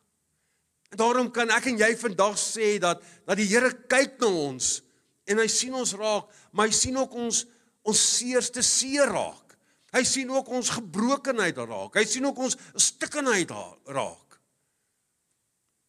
En 0.91 0.99
daarom 0.99 1.31
kan 1.35 1.51
ek 1.55 1.71
en 1.71 1.79
jy 1.79 1.93
vandag 1.99 2.39
sê 2.41 2.77
dat 2.83 3.03
dat 3.27 3.39
die 3.39 3.49
Here 3.51 3.73
kyk 3.91 4.19
na 4.23 4.31
ons 4.51 4.81
en 5.27 5.43
hy 5.43 5.47
sien 5.51 5.75
ons 5.75 5.93
raak, 5.99 6.29
maar 6.55 6.69
hy 6.71 6.75
sien 6.75 6.99
ook 6.99 7.15
ons 7.19 7.45
ons 7.87 8.03
seerste 8.19 8.63
seer 8.67 9.11
raak. 9.11 9.55
Hy 9.95 10.03
sien 10.07 10.31
ook 10.35 10.49
ons 10.51 10.73
gebrokenheid 10.75 11.59
raak. 11.63 11.95
Hy 11.95 12.05
sien 12.09 12.27
ook 12.27 12.41
ons 12.49 12.59
stikkenheid 12.75 13.53
raak. 13.95 14.39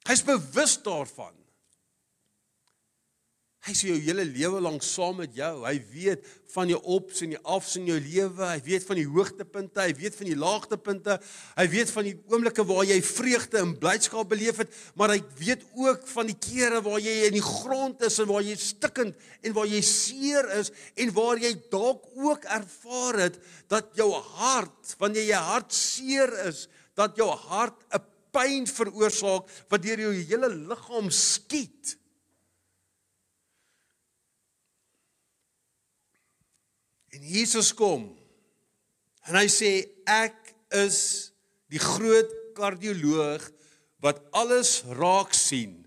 Hy's 0.08 0.24
bewus 0.24 0.78
daarvan. 0.86 1.34
Hy 3.68 3.74
sien 3.76 3.90
jou 3.92 4.00
hele 4.00 4.24
lewe 4.24 4.62
lank 4.64 4.84
saam 4.86 5.18
met 5.20 5.34
jou. 5.36 5.66
Hy 5.66 5.74
weet 5.92 6.28
van 6.54 6.70
jou 6.72 6.78
ops 6.96 7.20
en 7.26 7.34
die 7.34 7.40
afs 7.52 7.74
in 7.76 7.90
jou 7.90 7.98
lewe. 8.00 8.46
Hy 8.48 8.62
weet 8.64 8.86
van 8.88 8.96
die 9.02 9.10
hoogtepunte, 9.12 9.82
hy 9.84 9.96
weet 9.98 10.16
van 10.16 10.30
die 10.30 10.38
laagtepunte. 10.40 11.18
Hy 11.58 11.66
weet 11.74 11.92
van 11.92 12.08
die 12.08 12.14
oomblikke 12.32 12.64
waar 12.70 12.88
jy 12.88 13.02
vreugde 13.04 13.60
en 13.60 13.76
blydskap 13.82 14.32
beleef 14.32 14.64
het, 14.64 14.72
maar 14.96 15.12
hy 15.18 15.20
weet 15.42 15.68
ook 15.76 16.08
van 16.14 16.32
die 16.32 16.38
kere 16.48 16.80
waar 16.86 17.04
jy 17.04 17.18
in 17.28 17.36
die 17.36 17.44
grond 17.44 18.08
is 18.08 18.22
en 18.24 18.32
waar 18.32 18.48
jy 18.48 18.56
stikkend 18.62 19.20
en 19.44 19.58
waar 19.60 19.68
jy 19.68 19.84
seer 19.84 20.48
is 20.62 20.72
en 20.96 21.14
waar 21.20 21.44
jy 21.44 21.52
dalk 21.68 22.08
ook 22.16 22.48
ervaar 22.48 23.24
het 23.26 23.40
dat 23.68 23.92
jou 24.00 24.14
hart, 24.40 24.96
wanneer 25.04 25.28
jy 25.28 25.46
hart 25.52 25.76
seer 25.76 26.32
is, 26.48 26.70
dat 26.96 27.20
jou 27.20 27.28
hart 27.52 27.84
'n 27.92 28.06
pyn 28.32 28.64
veroorsaak 28.64 29.52
wat 29.68 29.82
deur 29.84 30.08
jou 30.08 30.14
hele 30.16 30.56
liggaam 30.56 31.12
skiet. 31.12 31.98
En 37.16 37.24
Jesus 37.24 37.74
kom. 37.76 38.10
En 39.28 39.38
hy 39.40 39.48
sê 39.52 39.72
ek 40.10 40.38
is 40.76 41.00
die 41.72 41.82
groot 41.82 42.32
kardioloog 42.58 43.44
wat 44.04 44.22
alles 44.36 44.82
raak 44.98 45.36
sien. 45.36 45.80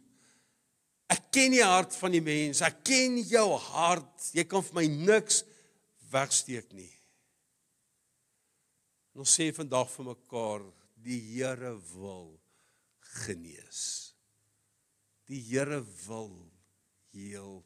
Ek 1.11 1.31
ken 1.35 1.55
die 1.57 1.65
hart 1.65 1.97
van 1.99 2.15
die 2.15 2.23
mens. 2.25 2.63
Ek 2.63 2.83
ken 2.87 3.19
jou 3.27 3.49
hart. 3.73 4.31
Jy 4.37 4.45
kan 4.49 4.65
vir 4.67 4.79
my 4.79 4.87
niks 5.11 5.43
wegsteek 6.13 6.71
nie. 6.77 6.93
Ons 9.19 9.35
sê 9.37 9.51
vandag 9.55 9.91
vir 9.91 10.13
mekaar 10.13 10.63
die 11.03 11.19
Here 11.33 11.75
wil 11.97 12.39
genees. 13.25 14.15
Die 15.27 15.41
Here 15.51 15.83
wil 16.07 16.33
heel 17.11 17.61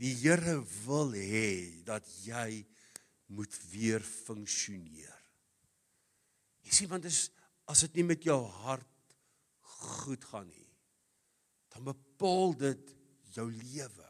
Die 0.00 0.14
Here 0.22 0.56
wil 0.86 1.12
hê 1.12 1.82
dat 1.84 2.06
jy 2.24 2.62
moet 3.36 3.56
weer 3.70 4.00
funksioneer. 4.00 5.16
Jy 6.64 6.72
sien 6.72 6.90
want 6.90 7.04
is 7.08 7.28
as 7.70 7.84
dit 7.86 8.00
nie 8.00 8.06
met 8.08 8.24
jou 8.26 8.40
hart 8.64 8.86
goed 9.80 10.24
gaan 10.32 10.48
nie, 10.48 10.70
dan 11.70 11.84
bepaal 11.86 12.56
dit 12.58 12.90
jou 13.36 13.46
lewe. 13.52 14.08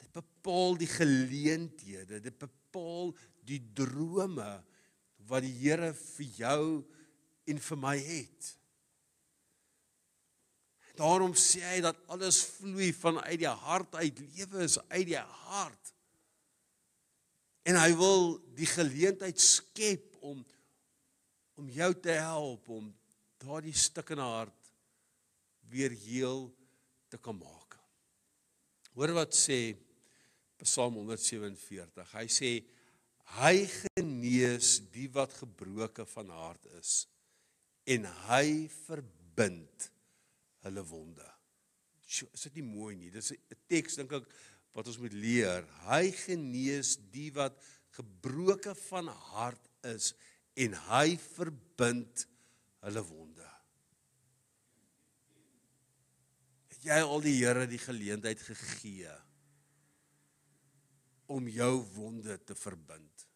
Dit 0.00 0.10
bepaal 0.16 0.78
die 0.80 0.88
geleenthede, 0.88 2.22
dit 2.22 2.38
bepaal 2.40 3.12
die 3.44 3.60
drome 3.76 4.48
wat 5.28 5.44
die 5.44 5.54
Here 5.58 5.92
vir 5.98 6.38
jou 6.38 6.64
en 7.50 7.60
vir 7.68 7.80
my 7.80 7.96
het. 8.00 8.54
Daarom 10.98 11.34
sê 11.34 11.62
hy 11.66 11.80
dat 11.82 11.98
alles 12.12 12.42
vloei 12.54 12.92
vanuit 12.94 13.40
die 13.42 13.50
hart 13.50 13.96
uit, 13.98 14.20
lewe 14.36 14.62
is 14.62 14.78
uit 14.92 15.08
die 15.10 15.18
hart. 15.18 15.92
En 17.64 17.78
hy 17.80 17.90
wil 17.98 18.36
die 18.54 18.68
geleentheid 18.68 19.40
skep 19.40 20.14
om 20.22 20.44
om 21.54 21.68
jou 21.70 21.92
te 22.02 22.10
help 22.18 22.66
om 22.74 22.88
daardie 23.38 23.76
stukkende 23.78 24.24
hart 24.26 24.70
weer 25.70 25.92
heel 25.94 26.48
te 27.06 27.18
kan 27.22 27.36
maak. 27.38 27.76
Hoor 28.98 29.14
wat 29.14 29.36
sê 29.38 29.76
Psalm 30.64 30.98
147. 30.98 32.10
Hy 32.14 32.26
sê 32.26 32.50
hy 33.38 33.54
genees 33.70 34.80
die 34.94 35.06
wat 35.14 35.34
gebroke 35.38 36.06
van 36.10 36.30
hart 36.34 36.66
is 36.80 37.04
en 37.86 38.06
hy 38.26 38.66
verbind 38.84 39.93
hulle 40.66 40.84
wonde. 40.88 41.26
Is 42.04 42.46
dit 42.48 42.60
nie 42.60 42.66
mooi 42.66 42.94
nie? 42.96 43.10
Dis 43.10 43.32
'n 43.32 43.60
teks 43.68 43.96
dink 43.96 44.12
ek 44.12 44.28
wat 44.74 44.86
ons 44.90 44.98
moet 44.98 45.12
leer. 45.12 45.64
Hy 45.86 46.10
genees 46.10 46.96
die 47.14 47.30
wat 47.32 47.56
gebroke 47.94 48.74
van 48.88 49.08
hart 49.08 49.68
is 49.86 50.12
en 50.58 50.74
hy 50.90 51.16
verbind 51.18 52.26
hulle 52.84 53.02
wonde. 53.06 53.46
Het 56.74 56.90
jy 56.90 57.00
al 57.00 57.22
die 57.24 57.36
Here 57.38 57.66
die 57.70 57.80
geleentheid 57.80 58.42
gegee 58.44 59.14
om 61.26 61.48
jou 61.48 61.80
wonde 61.94 62.36
te 62.44 62.54
verbind? 62.58 63.26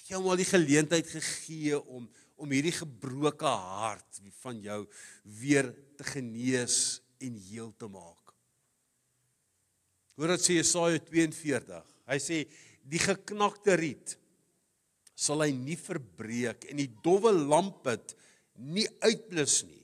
Het 0.00 0.10
jy 0.10 0.18
hom 0.18 0.32
al 0.32 0.40
die 0.40 0.48
geleentheid 0.48 1.06
gegee 1.08 1.78
om 1.78 2.08
om 2.40 2.50
hierdie 2.50 2.74
gebroke 2.74 3.48
hart 3.48 4.20
van 4.42 4.60
jou 4.62 4.80
weer 5.40 5.70
te 5.98 6.06
genees 6.08 7.00
en 7.22 7.38
heel 7.38 7.72
te 7.78 7.88
maak. 7.88 8.34
Hoor 10.18 10.34
wat 10.34 10.44
sê 10.44 10.58
Jesaja 10.58 11.00
42. 11.02 11.80
Hy 12.10 12.18
sê 12.22 12.44
die 12.86 13.00
geknakte 13.02 13.78
riet 13.80 14.16
sal 15.14 15.44
hy 15.44 15.52
nie 15.54 15.78
verbreek 15.78 16.66
en 16.70 16.78
die 16.82 16.90
dowwe 17.02 17.32
lampet 17.34 18.16
nie 18.58 18.86
uitblus 19.02 19.62
nie. 19.66 19.82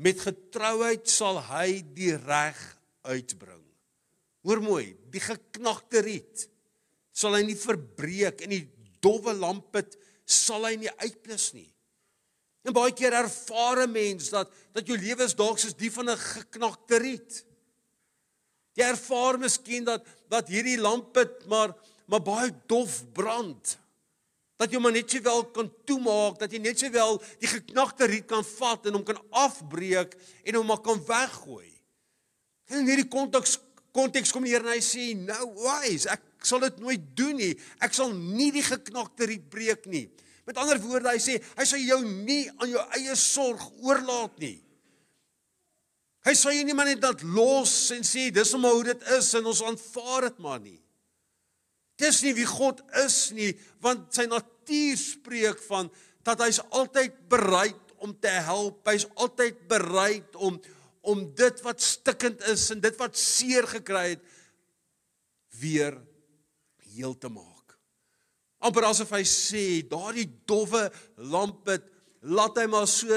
Met 0.00 0.24
getrouheid 0.24 1.06
sal 1.08 1.38
hy 1.52 1.84
die 1.96 2.14
reg 2.16 2.58
uitbring. 3.06 3.62
Hoor 4.44 4.60
mooi, 4.64 4.86
die 5.12 5.22
geknakte 5.22 6.02
riet 6.04 6.48
sal 7.14 7.36
hy 7.38 7.44
nie 7.46 7.56
verbreek 7.56 8.42
en 8.44 8.52
die 8.56 8.64
dowwe 9.04 9.36
lampet 9.36 9.94
sal 10.24 10.66
hy 10.66 10.74
nie 10.80 10.92
uitblus 11.04 11.52
nie. 11.56 11.68
En 12.64 12.72
baie 12.72 12.92
keer 12.96 13.12
ervaar 13.12 13.84
'n 13.84 13.92
mens 13.92 14.30
dat 14.32 14.50
dat 14.72 14.86
jou 14.86 14.98
lewe 14.98 15.24
is 15.24 15.36
dalk 15.36 15.58
soos 15.58 15.76
die 15.76 15.92
van 15.92 16.10
'n 16.10 16.16
geknakte 16.16 16.96
riet. 16.96 17.44
Jy 18.74 18.84
ervaar 18.84 19.38
miskien 19.38 19.84
dat 19.84 20.06
dat 20.28 20.48
hierdie 20.48 20.78
lamp 20.78 21.14
het 21.14 21.46
maar 21.46 21.74
maar 22.06 22.22
baie 22.22 22.52
dof 22.66 23.12
brand. 23.12 23.78
Dat 24.56 24.70
jy 24.70 24.78
maar 24.78 24.92
net 24.92 25.10
sowel 25.10 25.44
kan 25.44 25.72
toemaak, 25.84 26.38
dat 26.38 26.52
jy 26.52 26.58
net 26.58 26.78
sowel 26.78 27.22
die 27.38 27.48
geknakte 27.48 28.04
riet 28.04 28.26
kan 28.26 28.44
vat 28.44 28.86
en 28.86 28.98
hom 28.98 29.04
kan 29.04 29.20
afbreek 29.30 30.14
en 30.44 30.54
hom 30.54 30.66
maar 30.66 30.82
kan 30.84 31.00
weggooi. 31.06 31.70
In 32.72 32.86
hierdie 32.86 33.08
konteks 33.08 33.58
konteks 33.94 34.32
kom 34.34 34.42
die 34.42 34.50
Here 34.50 34.66
en 34.66 34.72
hy 34.72 34.82
sê, 34.82 35.14
"No 35.14 35.54
wise, 35.54 36.08
ek 36.10 36.20
sal 36.42 36.60
dit 36.60 36.78
nooit 36.78 37.16
doen 37.16 37.36
nie. 37.36 37.58
Ek 37.80 37.92
sal 37.94 38.12
nie 38.12 38.50
die 38.50 38.62
geknakte 38.62 39.26
riet 39.26 39.48
breek 39.48 39.86
nie." 39.86 40.10
Met 40.44 40.58
ander 40.60 40.80
woorde, 40.82 41.08
hy 41.08 41.20
sê, 41.22 41.38
hy 41.56 41.66
sal 41.68 41.80
jou 41.80 42.00
nie 42.04 42.44
aan 42.58 42.70
jou 42.72 42.84
eie 42.98 43.16
sorg 43.16 43.64
oorlaat 43.84 44.36
nie. 44.42 44.58
Hy 46.24 46.32
sal 46.36 46.56
jou 46.56 46.64
nie 46.64 46.76
maar 46.76 46.88
net 46.88 47.02
dat 47.02 47.22
los 47.36 47.72
en 47.92 48.04
sê 48.06 48.30
dis 48.32 48.52
hoe 48.52 48.60
maar 48.60 48.76
hoe 48.76 48.86
dit 48.92 49.08
is 49.16 49.28
en 49.36 49.48
ons 49.50 49.62
aanvaar 49.68 50.30
dit 50.30 50.42
maar 50.44 50.60
nie. 50.60 50.78
Dis 52.00 52.22
nie 52.24 52.32
wie 52.36 52.48
God 52.48 52.80
is 53.04 53.18
nie, 53.36 53.52
want 53.84 54.08
sy 54.16 54.24
natuur 54.28 54.96
spreek 54.98 55.60
van 55.68 55.90
dat 56.24 56.40
hy's 56.42 56.62
altyd 56.72 57.16
bereid 57.30 57.92
om 58.04 58.14
te 58.20 58.32
help. 58.46 58.80
Hy's 58.88 59.06
altyd 59.20 59.66
bereid 59.70 60.40
om 60.40 60.60
om 61.04 61.20
dit 61.36 61.58
wat 61.60 61.82
stikkend 61.84 62.40
is 62.48 62.62
en 62.72 62.80
dit 62.80 62.94
wat 62.96 63.18
seer 63.20 63.66
gekry 63.68 64.14
het 64.14 64.22
weer 65.60 65.98
heel 66.94 67.12
te 67.20 67.28
maak. 67.28 67.53
Amper 68.64 68.88
asof 68.88 69.12
hy 69.14 69.22
sê, 69.28 69.64
daardie 69.88 70.28
dowwe 70.48 70.88
lamp 71.32 71.68
het 71.68 71.84
laat 72.24 72.56
hy 72.58 72.66
maar 72.72 72.88
so 72.88 73.12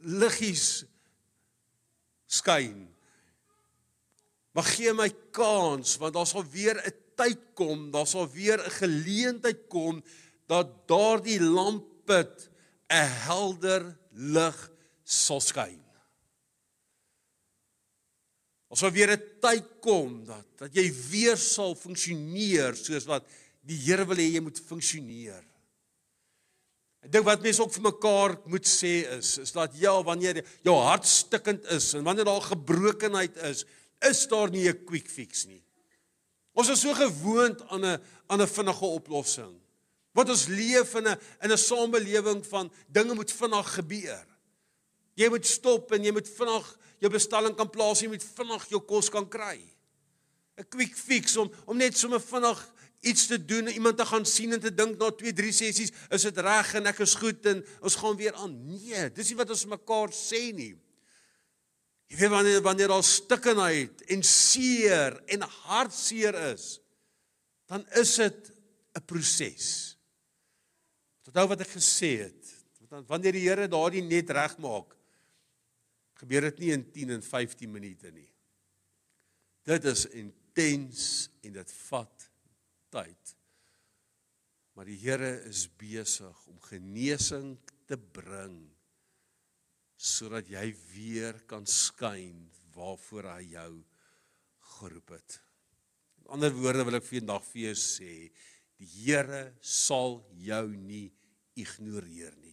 liggies 0.00 0.84
skyn. 2.26 2.86
Maar 4.56 4.68
gee 4.72 4.92
my 4.96 5.10
kans 5.36 5.98
want 6.00 6.16
daar 6.16 6.28
sal 6.28 6.46
weer 6.48 6.80
'n 6.80 6.94
tyd 7.16 7.40
kom, 7.54 7.90
daar 7.90 8.06
sal 8.06 8.28
weer 8.28 8.58
'n 8.60 8.76
geleentheid 8.80 9.68
kom 9.68 10.02
dat 10.48 10.88
daardie 10.88 11.40
lampet 11.40 12.48
'n 12.88 13.10
helder 13.28 13.98
lig 14.12 14.70
sal 15.04 15.40
skyn. 15.40 15.82
Ons 18.68 18.80
sal 18.80 18.90
weer 18.90 19.12
'n 19.12 19.22
tyd 19.40 19.66
kom 19.80 20.24
dat 20.24 20.46
dat 20.58 20.74
jy 20.74 20.90
weer 21.10 21.36
sal 21.36 21.74
funksioneer 21.74 22.74
soos 22.74 23.04
wat 23.04 23.24
die 23.66 23.78
Here 23.82 24.06
wil 24.06 24.20
hê 24.20 24.28
jy 24.36 24.42
moet 24.44 24.58
funksioneer. 24.62 25.42
Ek 27.06 27.12
dink 27.14 27.26
wat 27.26 27.42
mense 27.44 27.62
ook 27.62 27.74
vir 27.74 27.86
mekaar 27.86 28.36
moet 28.50 28.66
sê 28.66 28.94
is 29.18 29.36
is 29.42 29.52
dat 29.54 29.74
ja, 29.78 29.94
wanneer 30.02 30.42
jou 30.66 30.74
hart 30.74 31.06
stikkend 31.06 31.66
is 31.74 31.92
en 31.94 32.06
wanneer 32.06 32.26
daar 32.26 32.42
gebrokenheid 32.42 33.36
is, 33.50 33.64
is 34.02 34.26
daar 34.30 34.50
nie 34.50 34.68
'n 34.68 34.84
quick 34.84 35.08
fix 35.08 35.46
nie. 35.46 35.62
Ons 36.54 36.68
is 36.68 36.80
so 36.80 36.94
gewoond 36.94 37.62
aan 37.68 37.84
'n 37.84 38.00
aan 38.26 38.42
'n 38.42 38.46
vinnige 38.46 38.84
oplossing. 38.84 39.54
Wat 40.12 40.28
ons 40.28 40.46
leef 40.46 40.94
in 40.94 41.08
'n 41.08 41.18
in 41.42 41.52
'n 41.52 41.58
samelewing 41.58 42.46
van 42.46 42.72
dinge 42.88 43.14
moet 43.14 43.32
vinnig 43.32 43.74
gebeur. 43.74 44.26
Jy 45.14 45.28
moet 45.28 45.46
stop 45.46 45.92
en 45.92 46.04
jy 46.04 46.12
moet 46.12 46.28
vinnig 46.28 46.78
jou 46.98 47.10
bestelling 47.12 47.56
kan 47.56 47.70
plaas, 47.70 48.00
jy 48.00 48.08
moet 48.08 48.24
vinnig 48.24 48.68
jou 48.68 48.80
kos 48.80 49.08
kan 49.08 49.28
kry. 49.28 49.60
'n 50.56 50.68
Quick 50.68 50.96
fix 50.96 51.36
om 51.36 51.50
om 51.66 51.76
net 51.76 51.96
sommer 51.96 52.20
vinnig 52.20 52.58
iets 53.06 53.26
te 53.30 53.38
doen, 53.38 53.68
iemand 53.70 53.98
te 53.98 54.06
gaan 54.06 54.26
sien 54.26 54.56
en 54.56 54.62
te 54.62 54.72
dink 54.74 54.98
na 54.98 55.10
2, 55.14 55.32
3 55.36 55.52
sessies, 55.54 55.92
is 56.14 56.26
dit 56.28 56.40
reg 56.44 56.72
en 56.78 56.90
ek 56.90 57.02
is 57.04 57.14
goed 57.18 57.46
en 57.50 57.62
ons 57.80 57.98
gaan 58.00 58.18
weer 58.18 58.34
aan. 58.34 58.56
Nee, 58.66 59.06
dis 59.14 59.30
nie 59.30 59.38
wat 59.38 59.52
ons 59.54 59.66
mekaar 59.70 60.14
sê 60.16 60.42
nie. 60.56 60.74
Jy 62.06 62.20
weet 62.20 62.32
wanneer 62.34 62.60
wanneer 62.62 62.92
daar 62.94 63.06
stikkenheid 63.06 64.04
en 64.14 64.22
seer 64.26 65.16
en 65.34 65.46
hartseer 65.66 66.38
is, 66.52 66.76
dan 67.70 67.82
is 67.98 68.14
dit 68.22 68.52
'n 68.94 69.04
proses. 69.06 69.96
Onthou 71.26 71.48
wat 71.48 71.60
ek 71.60 71.74
gesê 71.74 72.30
het, 72.30 72.42
wanneer 73.10 73.32
die 73.32 73.48
Here 73.48 73.66
daardie 73.68 74.02
net 74.02 74.30
regmaak, 74.30 74.94
gebeur 76.14 76.40
dit 76.40 76.58
nie 76.58 76.72
in 76.72 76.84
10 76.92 77.10
en 77.10 77.22
15 77.22 77.70
minute 77.70 78.10
nie. 78.10 78.30
Dit 79.66 79.84
is 79.84 80.06
intens 80.06 81.28
en 81.42 81.52
dit 81.52 81.72
vat 81.90 82.30
tyd. 82.92 83.34
Maar 84.76 84.90
die 84.90 84.98
Here 85.00 85.32
is 85.48 85.66
besig 85.80 86.46
om 86.50 86.60
genesing 86.68 87.56
te 87.88 87.96
bring 87.96 88.58
sodat 89.96 90.50
jy 90.52 90.66
weer 90.92 91.38
kan 91.48 91.64
skyn 91.64 92.44
waarvoor 92.76 93.30
hy 93.32 93.44
jou 93.54 93.70
geroep 94.76 95.14
het. 95.16 95.38
In 96.20 96.34
ander 96.36 96.52
woorde 96.52 96.84
wil 96.84 96.98
ek 96.98 97.06
vandag 97.08 97.46
vir 97.48 97.62
jou 97.70 97.76
sê, 97.80 98.12
die 98.76 98.90
Here 99.06 99.46
sal 99.64 100.20
jou 100.36 100.66
nie 100.76 101.08
ignoreer 101.56 102.36
nie. 102.42 102.52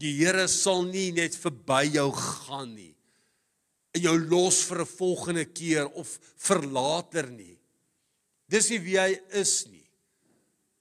Die 0.00 0.14
Here 0.20 0.46
sal 0.48 0.86
nie 0.86 1.10
net 1.16 1.34
verby 1.36 1.82
jou 1.90 2.08
gaan 2.14 2.76
nie 2.76 2.94
en 3.90 4.04
jou 4.04 4.16
los 4.30 4.62
vir 4.68 4.80
'n 4.82 4.86
volgende 4.86 5.44
keer 5.44 5.86
of 5.98 6.18
vir 6.36 6.62
later 6.62 7.26
nie. 7.30 7.59
Dis 8.50 8.68
nie 8.72 8.80
wie 8.82 8.98
hy 8.98 9.12
is 9.38 9.66
nie. 9.70 9.86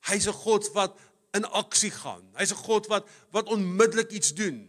Hy's 0.09 0.27
'n 0.27 0.33
God 0.33 0.65
wat 0.73 0.97
in 1.33 1.45
aksie 1.45 1.91
gaan. 1.91 2.25
Hy's 2.35 2.51
'n 2.51 2.63
God 2.65 2.87
wat 2.89 3.07
wat 3.31 3.47
onmiddellik 3.47 4.11
iets 4.11 4.33
doen. 4.33 4.65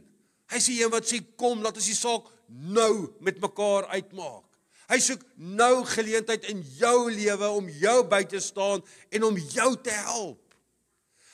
Hy 0.50 0.58
sê 0.58 0.76
een 0.76 0.90
wat 0.90 1.06
sê 1.06 1.22
kom, 1.36 1.62
laat 1.62 1.76
ons 1.76 1.86
die 1.86 1.94
saak 1.94 2.26
nou 2.48 3.14
met 3.20 3.40
mekaar 3.40 3.86
uitmaak. 3.86 4.44
Hy 4.90 4.98
soek 4.98 5.22
nou 5.36 5.84
geleentheid 5.86 6.48
in 6.50 6.64
jou 6.80 7.10
lewe 7.14 7.48
om 7.48 7.68
jou 7.68 7.98
by 8.10 8.24
te 8.26 8.40
staan 8.42 8.82
en 9.14 9.24
om 9.28 9.36
jou 9.38 9.76
te 9.78 9.94
help. 9.94 10.54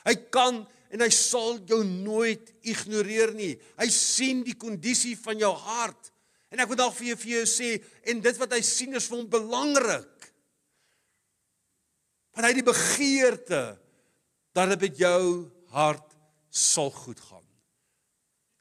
Hy 0.05 0.15
kan 0.31 0.67
en 0.93 1.01
hy 1.01 1.09
sal 1.09 1.57
jou 1.67 1.81
nooit 1.85 2.53
ignoreer 2.69 3.33
nie. 3.35 3.55
Hy 3.81 3.89
sien 3.89 4.45
die 4.45 4.57
kondisie 4.61 5.17
van 5.17 5.41
jou 5.41 5.55
hart. 5.57 6.13
En 6.53 6.61
ek 6.63 6.69
wil 6.69 6.79
dalk 6.79 6.95
vir 6.99 7.09
jou 7.15 7.17
vir 7.25 7.33
jou 7.39 7.47
sê 7.49 7.71
en 8.13 8.21
dit 8.21 8.43
wat 8.43 8.53
hy 8.53 8.61
sien 8.61 8.95
is 8.95 9.09
vir 9.09 9.19
hom 9.23 9.31
belangrik. 9.33 10.13
Want 12.37 12.45
hy 12.45 12.53
het 12.53 12.59
die 12.61 12.69
begeerte 12.69 13.61
dat 14.53 14.69
dit 14.75 14.83
met 14.85 14.99
jou 15.01 15.23
hart 15.73 16.11
sal 16.53 16.91
goed 16.93 17.21
gaan. 17.21 17.45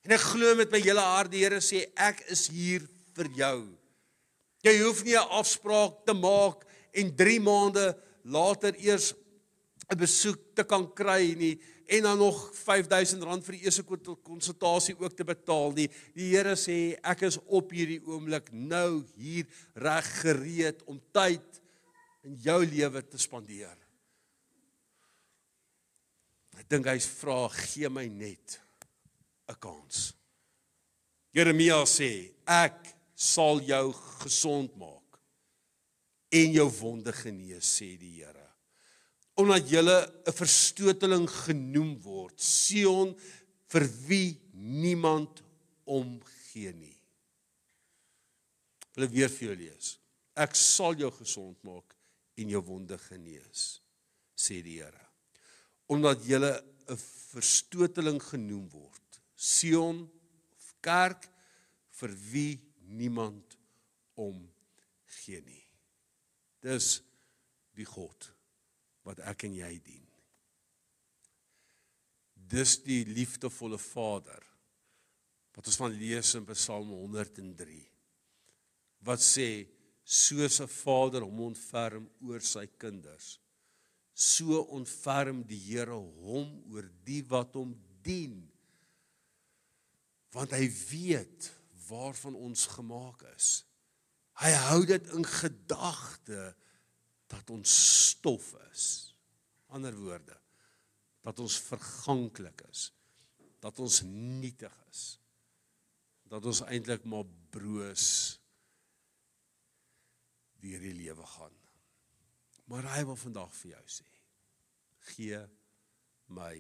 En 0.08 0.14
ek 0.16 0.24
glo 0.32 0.56
met 0.56 0.72
my 0.72 0.80
hele 0.80 1.04
hart 1.04 1.34
die 1.34 1.42
Here 1.44 1.60
sê 1.60 1.82
ek 2.00 2.22
is 2.32 2.46
hier 2.54 2.86
vir 3.18 3.28
jou. 3.36 3.58
Jy 4.64 4.74
hoef 4.80 5.04
nie 5.04 5.18
'n 5.20 5.28
afspraak 5.28 6.06
te 6.08 6.14
maak 6.14 6.64
en 6.94 7.16
3 7.16 7.40
maande 7.40 7.98
later 8.24 8.72
eers 8.80 9.14
'n 9.92 9.98
besoek 9.98 10.56
te 10.56 10.64
kan 10.64 10.88
kry 10.94 11.36
nie 11.36 11.60
en 11.88 12.04
dan 12.04 12.18
nog 12.18 12.52
R5000 12.54 13.44
vir 13.44 13.58
die 13.58 13.66
eerste 13.66 13.84
konsultasie 14.24 14.96
ook 14.98 15.18
te 15.18 15.24
betaal 15.24 15.72
nie. 15.72 15.90
Die 16.16 16.32
Here 16.32 16.56
sê 16.56 16.98
ek 17.04 17.22
is 17.28 17.38
op 17.46 17.72
hierdie 17.72 18.02
oomblik 18.08 18.52
nou 18.52 19.04
hier 19.18 19.46
reg 19.76 20.22
gereed 20.22 20.82
om 20.88 21.02
tyd 21.12 21.62
in 22.26 22.38
jou 22.42 22.60
lewe 22.66 23.02
te 23.06 23.20
spandeer. 23.22 23.78
Ek 26.56 26.68
dink 26.72 26.88
hy 26.90 26.98
vra 27.04 27.46
gee 27.54 27.90
my 27.92 28.08
net 28.08 28.60
'n 29.50 29.56
kans. 29.60 30.14
Jeremia 31.36 31.84
sê, 31.86 32.32
ek 32.48 32.96
sal 33.16 33.60
jou 33.62 33.94
gesond 34.24 34.76
maak 34.78 35.20
en 36.32 36.54
jou 36.54 36.70
wonde 36.80 37.12
genees, 37.14 37.66
sê 37.66 37.98
die 38.00 38.24
Here. 38.24 38.50
Omdat 39.38 39.70
jy 39.70 39.82
'n 39.82 40.32
verstoteling 40.32 41.28
genoem 41.28 42.00
word, 42.02 42.40
Sion 42.40 43.16
vir 43.68 43.88
wie 44.08 44.40
niemand 44.54 45.44
omgee 45.86 46.74
nie. 46.74 46.98
Wil 48.96 49.10
weer 49.10 49.30
vir 49.30 49.48
jou 49.48 49.56
lees. 49.56 49.98
Ek 50.36 50.56
sal 50.56 50.96
jou 50.96 51.12
gesond 51.12 51.62
maak 51.64 51.95
en 52.36 52.52
jou 52.52 52.62
wonde 52.67 52.98
genees, 53.08 53.80
sê 54.36 54.62
die 54.63 54.80
Here. 54.82 55.06
Omdat 55.88 56.26
jy 56.26 56.39
'n 56.39 56.98
verstoteling 57.32 58.21
genoem 58.21 58.69
word, 58.69 59.21
Sion 59.36 60.10
of 60.58 60.76
kerk 60.82 61.30
vir 62.00 62.12
wie 62.32 62.62
niemand 62.88 63.58
om 64.15 64.52
gee 65.06 65.41
nie. 65.41 65.63
Dis 66.62 67.02
die 67.76 67.86
God 67.86 68.32
wat 69.04 69.19
ek 69.19 69.43
en 69.43 69.54
jy 69.54 69.74
dien. 69.84 70.06
Dis 72.36 72.78
die 72.86 73.04
liefdevolle 73.06 73.78
Vader 73.82 74.41
wat 75.56 75.67
ons 75.67 75.80
van 75.80 75.93
lees 75.95 76.34
in 76.36 76.45
Psalm 76.52 76.91
103 76.91 77.80
wat 79.08 79.21
sê 79.24 79.65
soos 80.06 80.62
'n 80.62 80.70
vader 80.70 81.22
hom 81.22 81.41
ontferm 81.50 82.06
oor 82.22 82.41
sy 82.41 82.68
kinders 82.78 83.39
so 84.15 84.62
ontferm 84.72 85.44
die 85.44 85.60
Here 85.60 85.98
hom 85.98 86.54
oor 86.72 86.88
die 87.04 87.22
wat 87.28 87.58
hom 87.60 87.76
dien 88.06 88.46
want 90.36 90.56
hy 90.56 90.65
weet 90.68 91.50
waarvan 91.88 92.36
ons 92.36 92.65
gemaak 92.74 93.22
is. 93.36 93.63
Hy 94.41 94.52
hou 94.68 94.82
dit 94.88 95.12
in 95.15 95.24
gedagte 95.24 96.50
dat 97.32 97.52
ons 97.56 97.76
stof 98.12 98.50
is. 98.68 98.88
Ander 99.72 99.96
woorde, 99.96 100.36
dat 101.24 101.39
ons 101.39 101.56
verganklik 101.70 102.65
is, 102.68 102.89
dat 103.63 103.80
ons 103.80 104.02
nietig 104.08 104.76
is, 104.91 105.06
dat 106.28 106.44
ons 106.44 106.65
eintlik 106.68 107.08
maar 107.08 107.24
broos 107.56 108.36
deur 110.62 110.80
die 110.80 110.94
lewe 110.94 111.26
gaan. 111.26 111.56
Maar 112.65 112.89
hy 112.96 113.04
wil 113.06 113.20
vandag 113.20 113.54
vir 113.62 113.72
jou 113.76 113.84
sê: 114.00 114.08
gee 115.13 115.41
my 116.28 116.56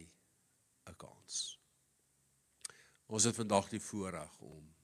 'n 0.85 0.95
kans. 0.97 1.57
Ons 3.05 3.23
het 3.23 3.35
vandag 3.35 3.69
die 3.69 3.81
voorreg 3.81 4.39
om 4.41 4.75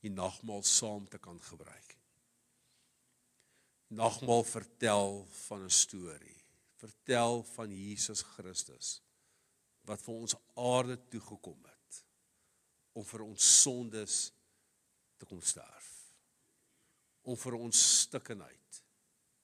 die 0.00 0.12
nagmaal 0.12 0.62
saam 0.62 1.08
te 1.08 1.18
kan 1.18 1.40
gebruik. 1.42 1.96
Nagmaal 3.88 4.44
vertel 4.44 5.26
van 5.46 5.64
'n 5.64 5.70
storie, 5.70 6.42
vertel 6.76 7.42
van 7.42 7.70
Jesus 7.70 8.22
Christus 8.22 9.00
wat 9.86 10.02
vir 10.02 10.14
ons 10.14 10.34
aarde 10.54 10.96
toe 11.08 11.20
gekom 11.20 11.64
het 11.64 12.04
om 12.92 13.04
vir 13.04 13.22
ons 13.22 13.62
sondes 13.62 14.32
te 15.16 15.28
kom 15.28 15.40
sterf. 15.40 15.75
Om 17.26 17.36
vir 17.40 17.58
ons 17.58 17.82
stikkenheid 18.06 18.80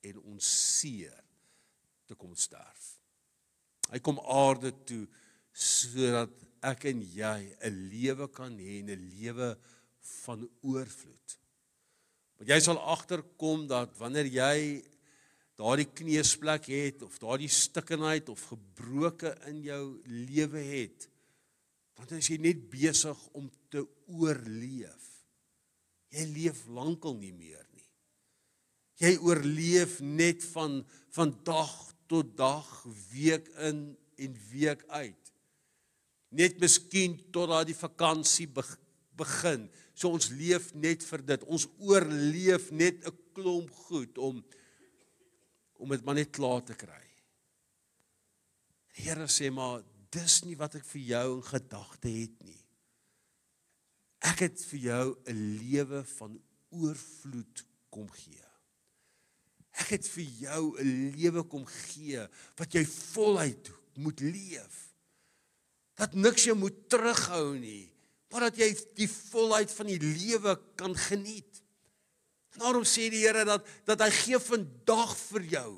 en 0.09 0.23
ons 0.35 0.53
seer 0.79 1.19
te 2.07 2.17
kom 2.19 2.35
sterf. 2.39 2.93
Hy 3.91 4.01
kom 4.05 4.21
aarde 4.23 4.73
toe 4.87 5.05
sodat 5.53 6.33
ek 6.65 6.87
en 6.93 7.03
jy 7.03 7.39
'n 7.61 7.89
lewe 7.91 8.29
kan 8.33 8.55
hê, 8.57 8.83
'n 8.83 9.11
lewe 9.19 9.59
van 10.25 10.49
oorvloed. 10.63 11.39
Want 12.39 12.49
jy 12.49 12.61
sal 12.61 12.79
agterkom 12.79 13.67
dat 13.67 13.99
wanneer 13.99 14.27
jy 14.27 14.83
daardie 15.55 15.91
kneusplek 15.95 16.67
het 16.67 17.03
of 17.03 17.19
daardie 17.19 17.49
stikkenheid 17.49 18.29
of 18.29 18.41
gebroke 18.51 19.37
in 19.47 19.63
jou 19.63 20.03
lewe 20.07 20.59
het, 20.59 21.09
dan 21.95 22.19
is 22.19 22.29
jy 22.33 22.39
net 22.43 22.65
besig 22.71 23.19
om 23.39 23.51
te 23.71 23.85
oorleef. 24.11 25.05
Jy 26.11 26.25
leef 26.35 26.65
lankal 26.67 27.15
nie 27.15 27.33
meer. 27.33 27.63
Jy 29.03 29.17
oorleef 29.19 29.99
net 30.01 30.45
van 30.53 30.83
van 31.13 31.33
dag 31.45 31.73
tot 32.09 32.31
dag, 32.39 32.69
week 33.11 33.49
in 33.67 33.83
en 34.17 34.37
week 34.53 34.85
uit. 34.89 35.33
Net 36.33 36.61
miskien 36.61 37.19
tot 37.35 37.51
daai 37.51 37.67
die 37.69 37.77
vakansie 37.77 38.47
begin. 38.49 39.67
So 39.93 40.13
ons 40.15 40.31
leef 40.33 40.71
net 40.73 41.05
vir 41.05 41.25
dit. 41.33 41.45
Ons 41.45 41.67
oorleef 41.83 42.71
net 42.71 43.05
'n 43.05 43.17
klomp 43.37 43.71
goed 43.89 44.19
om 44.19 44.45
om 45.83 45.91
dit 45.91 46.05
maar 46.05 46.15
net 46.15 46.31
klaar 46.31 46.63
te 46.63 46.75
kry. 46.75 47.03
Die 48.95 49.03
Here 49.03 49.27
sê 49.27 49.51
maar 49.51 49.83
dis 50.11 50.45
nie 50.45 50.55
wat 50.55 50.75
ek 50.75 50.85
vir 50.85 51.03
jou 51.03 51.37
in 51.37 51.43
gedagte 51.43 52.09
het 52.09 52.43
nie. 52.45 52.63
Ek 54.23 54.39
het 54.39 54.65
vir 54.71 54.79
jou 54.79 55.17
'n 55.27 55.59
lewe 55.59 56.05
van 56.05 56.41
oorvloed 56.71 57.65
kom 57.91 58.09
gee. 58.09 58.52
Ek 59.81 59.95
het 59.97 60.09
vir 60.15 60.27
jou 60.45 60.63
'n 60.79 61.15
lewe 61.17 61.43
kom 61.49 61.65
gee 61.67 62.29
wat 62.57 62.73
jy 62.75 62.85
voluit 62.85 63.71
moet 63.95 64.21
leef. 64.21 64.93
Dat 65.97 66.15
niks 66.15 66.45
jou 66.45 66.57
moet 66.57 66.89
terughou 66.89 67.59
nie, 67.59 67.93
maar 68.31 68.41
dat 68.51 68.57
jy 68.57 68.73
die 68.97 69.09
volheid 69.09 69.71
van 69.73 69.87
die 69.87 70.01
lewe 70.01 70.57
kan 70.77 70.97
geniet. 70.97 71.63
Daarom 72.57 72.85
sê 72.85 73.09
die 73.13 73.25
Here 73.25 73.45
dat 73.45 73.67
dat 73.89 74.01
hy 74.01 74.11
gee 74.11 74.39
vandag 74.39 75.17
vir 75.17 75.43
jou. 75.43 75.73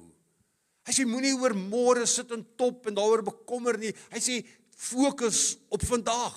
Hy 0.85 0.93
sê 0.93 1.07
moenie 1.09 1.35
oor 1.39 1.55
môre 1.57 2.07
sit 2.07 2.31
en 2.35 2.45
top 2.59 2.87
en 2.87 2.95
daaroor 2.95 3.23
bekommer 3.23 3.79
nie. 3.79 3.95
Hy 4.11 4.21
sê 4.21 4.41
fokus 4.77 5.57
op 5.73 5.85
vandag. 5.87 6.37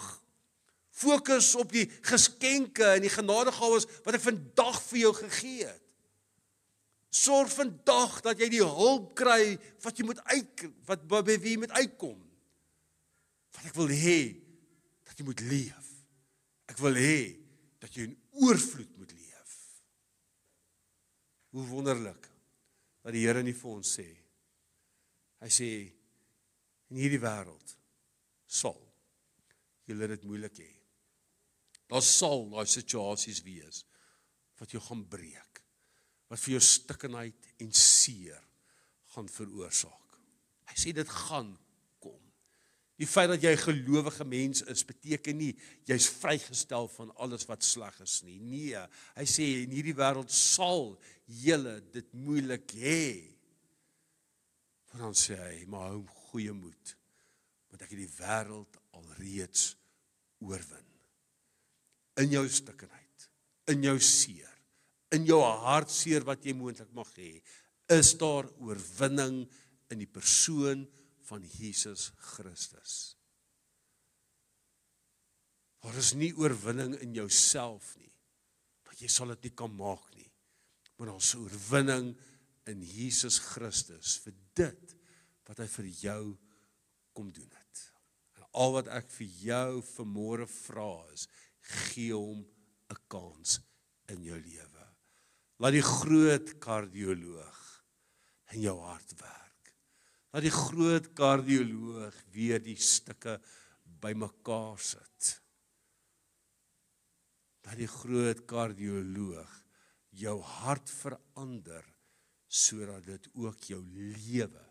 Fokus 0.98 1.52
op 1.56 1.72
die 1.74 1.86
geskenke 2.02 2.96
en 2.96 3.04
die 3.06 3.14
genadegawes 3.14 3.86
wat 4.06 4.16
hy 4.16 4.22
vandag 4.22 4.80
vir 4.88 5.00
jou 5.00 5.14
gegee 5.20 5.68
het. 5.68 5.87
Sorg 7.14 7.52
vandag 7.54 8.20
dat 8.26 8.40
jy 8.42 8.50
die 8.52 8.64
hulp 8.64 9.14
kry 9.18 9.56
wat 9.84 9.98
jy 9.98 10.06
moet 10.08 10.20
uit 10.28 10.66
wat 10.90 11.06
by 11.08 11.22
wie 11.28 11.56
jy 11.56 11.60
moet 11.62 11.76
uitkom. 11.80 12.18
Want 13.56 13.70
ek 13.70 13.78
wil 13.80 13.92
hê 13.94 14.20
dat 15.08 15.18
jy 15.18 15.26
moet 15.28 15.44
leef. 15.48 15.92
Ek 16.68 16.80
wil 16.84 17.00
hê 17.00 17.20
dat 17.82 17.96
jy 17.96 18.10
in 18.10 18.18
oorvloed 18.44 18.92
moet 19.00 19.14
leef. 19.16 19.54
Hoe 21.56 21.66
wonderlik 21.72 22.28
dat 23.02 23.16
die 23.16 23.24
Here 23.24 23.42
nie 23.44 23.56
vir 23.56 23.72
ons 23.72 23.94
sê. 24.00 24.08
Hy 25.40 25.50
sê 25.54 25.70
in 26.92 27.00
hierdie 27.00 27.22
wêreld 27.24 27.76
sal 28.48 28.80
julle 29.88 30.10
dit 30.12 30.26
moeilik 30.28 30.60
hê. 30.60 30.72
Daar 31.88 32.04
sal 32.04 32.50
daai 32.52 32.68
situasies 32.68 33.40
wees 33.46 33.86
wat 34.60 34.74
jou 34.76 34.82
gaan 34.84 35.06
breek. 35.08 35.62
Wat 36.28 36.42
vir 36.44 36.58
jou 36.58 36.64
stikkenheid 36.64 37.54
en 37.64 37.72
seer 37.72 38.44
gaan 39.16 39.30
veroorsaak. 39.32 40.20
Hy 40.68 40.76
sê 40.76 40.92
dit 40.94 41.10
gaan 41.10 41.56
Die 42.98 43.06
feit 43.06 43.30
dat 43.30 43.44
jy 43.46 43.54
'n 43.54 43.62
gelowige 43.62 44.26
mens 44.26 44.62
is, 44.62 44.82
beteken 44.86 45.38
nie 45.38 45.54
jy's 45.86 46.10
vrygestel 46.10 46.88
van 46.88 47.14
alles 47.16 47.46
wat 47.46 47.64
sleg 47.64 48.00
is 48.02 48.24
nie. 48.24 48.40
Nee, 48.40 48.88
hy 49.16 49.26
sê 49.26 49.46
in 49.64 49.72
hierdie 49.72 49.94
wêreld 49.94 50.32
sal 50.34 50.98
julle 51.26 51.82
dit 51.94 52.14
moeilik 52.14 52.72
hê. 52.74 53.38
Maar 54.90 55.02
dan 55.02 55.14
sê 55.14 55.38
hy, 55.38 55.66
maar 55.66 55.92
hou 55.92 56.06
goeie 56.32 56.54
moed, 56.54 56.96
want 57.70 57.82
ek 57.82 57.94
het 57.94 58.00
die 58.02 58.18
wêreld 58.18 58.82
alreeds 58.92 59.76
oorwin. 60.40 60.90
In 62.18 62.32
jou 62.32 62.48
stikkenheid, 62.50 63.30
in 63.68 63.84
jou 63.84 64.00
seer, 64.00 64.57
in 65.16 65.28
jou 65.28 65.40
hartseer 65.42 66.26
wat 66.28 66.46
jy 66.46 66.56
moontlik 66.58 66.92
mag 66.96 67.10
hê, 67.16 67.38
is 67.94 68.14
daar 68.20 68.50
oorwinning 68.60 69.46
in 69.92 70.02
die 70.02 70.10
persoon 70.10 70.84
van 71.28 71.44
Jesus 71.58 72.10
Christus. 72.34 73.16
Daar 75.84 75.96
is 76.00 76.14
nie 76.20 76.34
oorwinning 76.36 76.98
in 77.04 77.14
jouself 77.16 77.94
nie. 78.00 78.12
Want 78.88 79.00
jy 79.04 79.10
sal 79.12 79.32
dit 79.36 79.48
nie 79.48 79.56
kan 79.56 79.72
maak 79.78 80.04
nie. 80.16 80.28
Maar 80.98 81.14
ons 81.14 81.36
oorwinning 81.38 82.12
in 82.68 82.82
Jesus 82.84 83.38
Christus 83.54 84.18
vir 84.26 84.36
dit 84.58 84.96
wat 85.48 85.62
hy 85.64 85.68
vir 85.78 85.92
jou 86.02 86.22
kom 87.16 87.30
doen 87.32 87.52
het. 87.54 87.84
En 88.36 88.50
al 88.64 88.76
wat 88.76 88.92
ek 88.98 89.08
vir 89.16 89.30
jou 89.46 89.84
vanmôre 89.94 90.48
vra 90.52 90.92
is, 91.14 91.28
gee 91.88 92.12
hom 92.12 92.44
'n 92.92 93.00
kans 93.08 93.60
in 94.12 94.24
jou 94.24 94.40
lewe. 94.40 94.77
Laat 95.58 95.74
die 95.74 95.86
groot 95.86 96.54
kardioloog 96.62 97.64
in 98.54 98.64
jou 98.64 98.78
hart 98.86 99.14
werk 99.20 99.44
dat 100.38 100.44
die 100.46 100.54
groot 100.54 101.08
kardioloog 101.18 102.18
weer 102.30 102.60
die 102.62 102.78
stukke 102.78 103.40
bymekaar 104.04 104.78
sit. 104.78 105.30
Dat 107.66 107.80
die 107.80 107.90
groot 107.90 108.44
kardioloog 108.46 109.56
jou 110.22 110.36
hart 110.62 110.92
verander 110.94 111.86
sodat 112.48 113.08
dit 113.10 113.26
ook 113.34 113.66
jou 113.72 113.82
lewe 113.82 114.64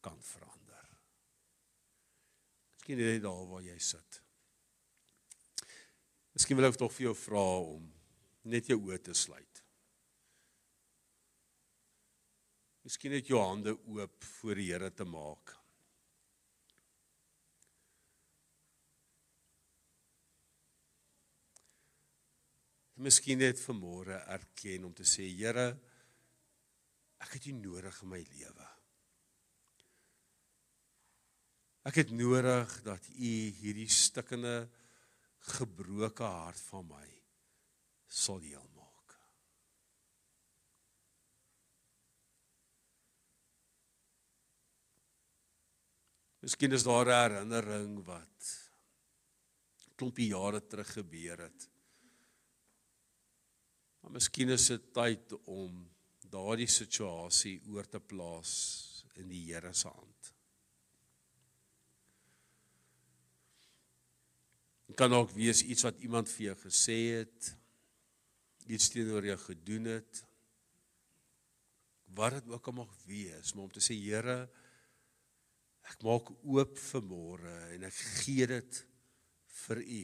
kan 0.00 0.16
verander. 0.24 0.86
Miskien 2.78 3.02
net 3.02 3.22
daar 3.26 3.44
waar 3.50 3.66
jy 3.66 3.76
sit. 3.82 4.22
Miskien 6.38 6.56
wil 6.56 6.70
ek 6.70 6.78
tog 6.78 6.94
vir 6.94 7.10
jou 7.10 7.16
vra 7.26 7.46
om 7.74 7.90
net 8.46 8.70
jou 8.70 8.78
oë 8.78 9.02
te 9.10 9.14
sluit. 9.18 9.49
Miskien 12.80 13.12
net 13.12 13.28
jou 13.28 13.40
hande 13.42 13.74
oop 13.92 14.24
voor 14.40 14.56
die 14.56 14.70
Here 14.70 14.88
te 14.96 15.04
maak. 15.04 15.52
Miskien 23.00 23.40
net 23.40 23.60
vanmôre 23.60 24.18
erken 24.32 24.88
om 24.88 24.96
te 24.96 25.04
sê 25.08 25.28
Here, 25.28 25.68
ek 27.20 27.36
het 27.36 27.50
U 27.52 27.54
nodig 27.60 28.00
in 28.04 28.12
my 28.12 28.20
lewe. 28.32 28.68
Ek 31.88 32.00
het 32.00 32.12
nodig 32.12 32.80
dat 32.84 33.12
U 33.12 33.32
hierdie 33.60 33.88
stikkende 33.92 34.68
gebroke 35.56 36.28
hart 36.28 36.60
van 36.68 36.88
my 36.88 37.06
sal 38.08 38.40
heel 38.44 38.79
Miskien 46.40 46.72
is 46.72 46.82
daar 46.82 47.06
'n 47.06 47.20
herinnering 47.20 48.04
wat 48.04 48.70
klompie 49.94 50.30
jare 50.32 50.66
terug 50.66 50.92
gebeur 50.92 51.38
het. 51.38 51.68
Maar 54.00 54.10
miskien 54.10 54.48
is 54.48 54.66
dit 54.66 54.92
tyd 54.96 55.32
om 55.44 55.90
daardie 56.32 56.68
situasie 56.70 57.60
oor 57.68 57.88
te 57.88 58.00
plaas 58.00 58.52
in 59.20 59.28
die 59.28 59.42
Here 59.52 59.72
se 59.72 59.88
hand. 59.88 60.32
Dit 64.86 64.96
kan 64.96 65.12
ook 65.14 65.30
wees 65.36 65.62
iets 65.62 65.84
wat 65.86 66.00
iemand 66.02 66.30
vir 66.32 66.44
jou 66.46 66.56
gesê 66.64 66.98
het, 67.20 67.52
iets 68.66 68.88
teenoor 68.90 69.26
jou 69.26 69.36
gedoen 69.38 69.84
het. 69.84 70.24
Wat 72.16 72.40
dit 72.40 72.48
ook 72.50 72.66
al 72.66 72.78
mag 72.80 72.96
wees, 73.04 73.52
maar 73.52 73.68
om 73.68 73.72
te 73.74 73.84
sê 73.84 73.94
Here, 73.94 74.48
ek 75.90 76.04
maak 76.06 76.30
oop 76.30 76.78
vir 76.78 77.02
môre 77.02 77.54
en 77.74 77.84
ek 77.88 78.00
gee 78.22 78.46
dit 78.46 78.80
vir 79.64 79.82
U. 79.82 80.02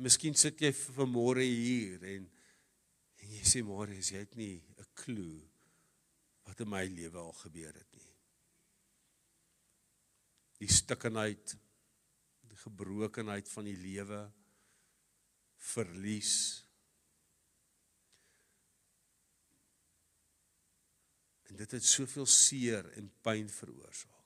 Miskien 0.00 0.36
sit 0.36 0.60
jy 0.64 0.70
vir 0.76 1.08
môre 1.08 1.44
hier 1.44 2.04
en 2.16 2.28
en 3.20 3.32
jy 3.36 3.42
sê 3.44 3.60
môre 3.64 3.96
is 4.00 4.12
jy 4.12 4.22
het 4.24 4.36
nie 4.36 4.56
'n 4.56 4.86
klou 4.96 5.40
wat 6.46 6.60
in 6.60 6.70
my 6.72 6.84
lewe 6.88 7.18
al 7.18 7.32
gebeur 7.32 7.74
het 7.76 7.92
nie. 7.96 8.08
Die 10.60 10.68
stikkenheid, 10.68 11.56
die 12.48 12.56
gebrokenheid 12.56 13.48
van 13.48 13.64
die 13.64 13.76
lewe, 13.76 14.32
verlies. 15.56 16.64
En 21.50 21.58
dit 21.58 21.76
het 21.76 21.84
soveel 21.84 22.28
seer 22.30 22.86
en 22.98 23.10
pyn 23.24 23.50
veroorsaak. 23.50 24.16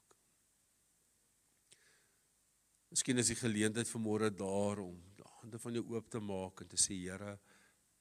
Miskien 2.93 3.19
is 3.19 3.33
die 3.33 3.41
geleentheid 3.41 3.89
vir 3.91 4.03
môre 4.05 4.31
daar 4.31 4.85
om 4.85 5.01
hande 5.45 5.59
van 5.61 5.75
jou 5.77 5.85
oop 5.93 6.07
te 6.09 6.21
maak 6.25 6.63
en 6.63 6.69
te 6.73 6.79
sê 6.81 6.97
Here, 6.97 7.35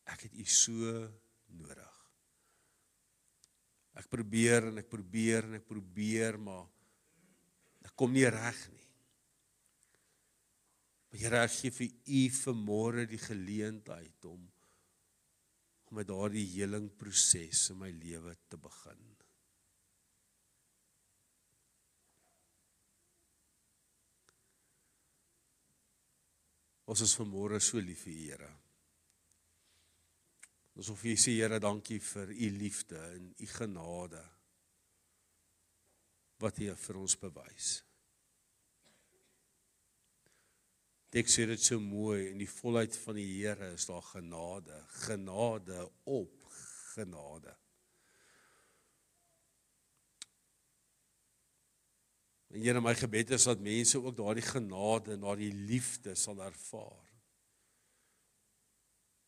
ek 0.07 0.27
het 0.27 0.36
U 0.39 0.45
so 0.47 0.93
nodig. 1.59 1.97
Ek 3.99 4.07
probeer 4.09 4.69
en 4.69 4.79
ek 4.79 4.88
probeer 4.89 5.49
en 5.49 5.57
ek 5.59 5.67
probeer 5.67 6.39
maar 6.39 6.69
ek 7.83 7.91
kom 7.99 8.15
nie 8.15 8.23
reg 8.31 8.62
nie. 8.71 8.88
Maar 11.12 11.21
Here, 11.25 11.43
ek 11.43 11.55
gee 11.57 11.75
vir 11.75 11.91
U 11.91 12.21
vanmôre 12.39 13.05
die 13.12 13.21
geleentheid 13.21 14.29
om 14.31 14.47
met 15.93 16.10
daardie 16.10 16.45
helingproses 16.56 17.69
in 17.73 17.79
my 17.82 17.91
lewe 17.93 18.34
te 18.49 18.58
begin. 18.58 19.03
Ons 26.93 27.06
is 27.06 27.15
vanmôre 27.17 27.62
so 27.63 27.79
lief 27.82 28.03
vir 28.06 28.13
U, 28.13 28.19
Here. 28.27 28.51
Ons 30.73 30.89
wil 30.91 30.99
vir 30.99 31.13
U 31.13 31.17
sê, 31.21 31.38
Here, 31.38 31.62
dankie 31.63 32.01
vir 32.03 32.34
U 32.34 32.49
liefde 32.58 32.99
en 33.13 33.32
U 33.32 33.49
genade 33.53 34.21
wat 36.43 36.60
U 36.60 36.73
vir 36.75 36.99
ons 36.99 37.15
bewys. 37.21 37.77
Dit 41.13 41.30
sê 41.30 41.43
dit 41.45 41.62
so 41.62 41.78
mooi 41.78 42.32
in 42.32 42.39
die 42.41 42.49
volheid 42.49 42.95
van 43.04 43.19
die 43.19 43.28
Here 43.36 43.67
is 43.76 43.86
daar 43.86 44.02
genade, 44.02 44.80
genade 45.06 45.84
op 46.10 46.47
genade. 46.95 47.54
En 52.54 52.62
Here, 52.62 52.82
my 52.82 52.95
gebed 52.97 53.36
is 53.38 53.45
dat 53.45 53.62
mense 53.62 54.02
ook 54.02 54.17
daardie 54.17 54.45
genade 54.45 55.13
en 55.13 55.21
daardie 55.21 55.54
liefde 55.54 56.15
sal 56.17 56.41
ervaar. 56.41 57.13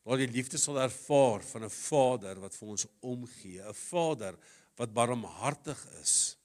Daardie 0.06 0.30
liefde 0.30 0.58
sal 0.58 0.82
ervaar 0.82 1.42
van 1.42 1.64
'n 1.64 1.70
Vader 1.70 2.40
wat 2.40 2.54
vir 2.54 2.68
ons 2.68 2.86
omgee, 3.00 3.62
'n 3.62 3.74
Vader 3.74 4.34
wat 4.74 4.92
barmhartig 4.92 5.86
is. 6.02 6.36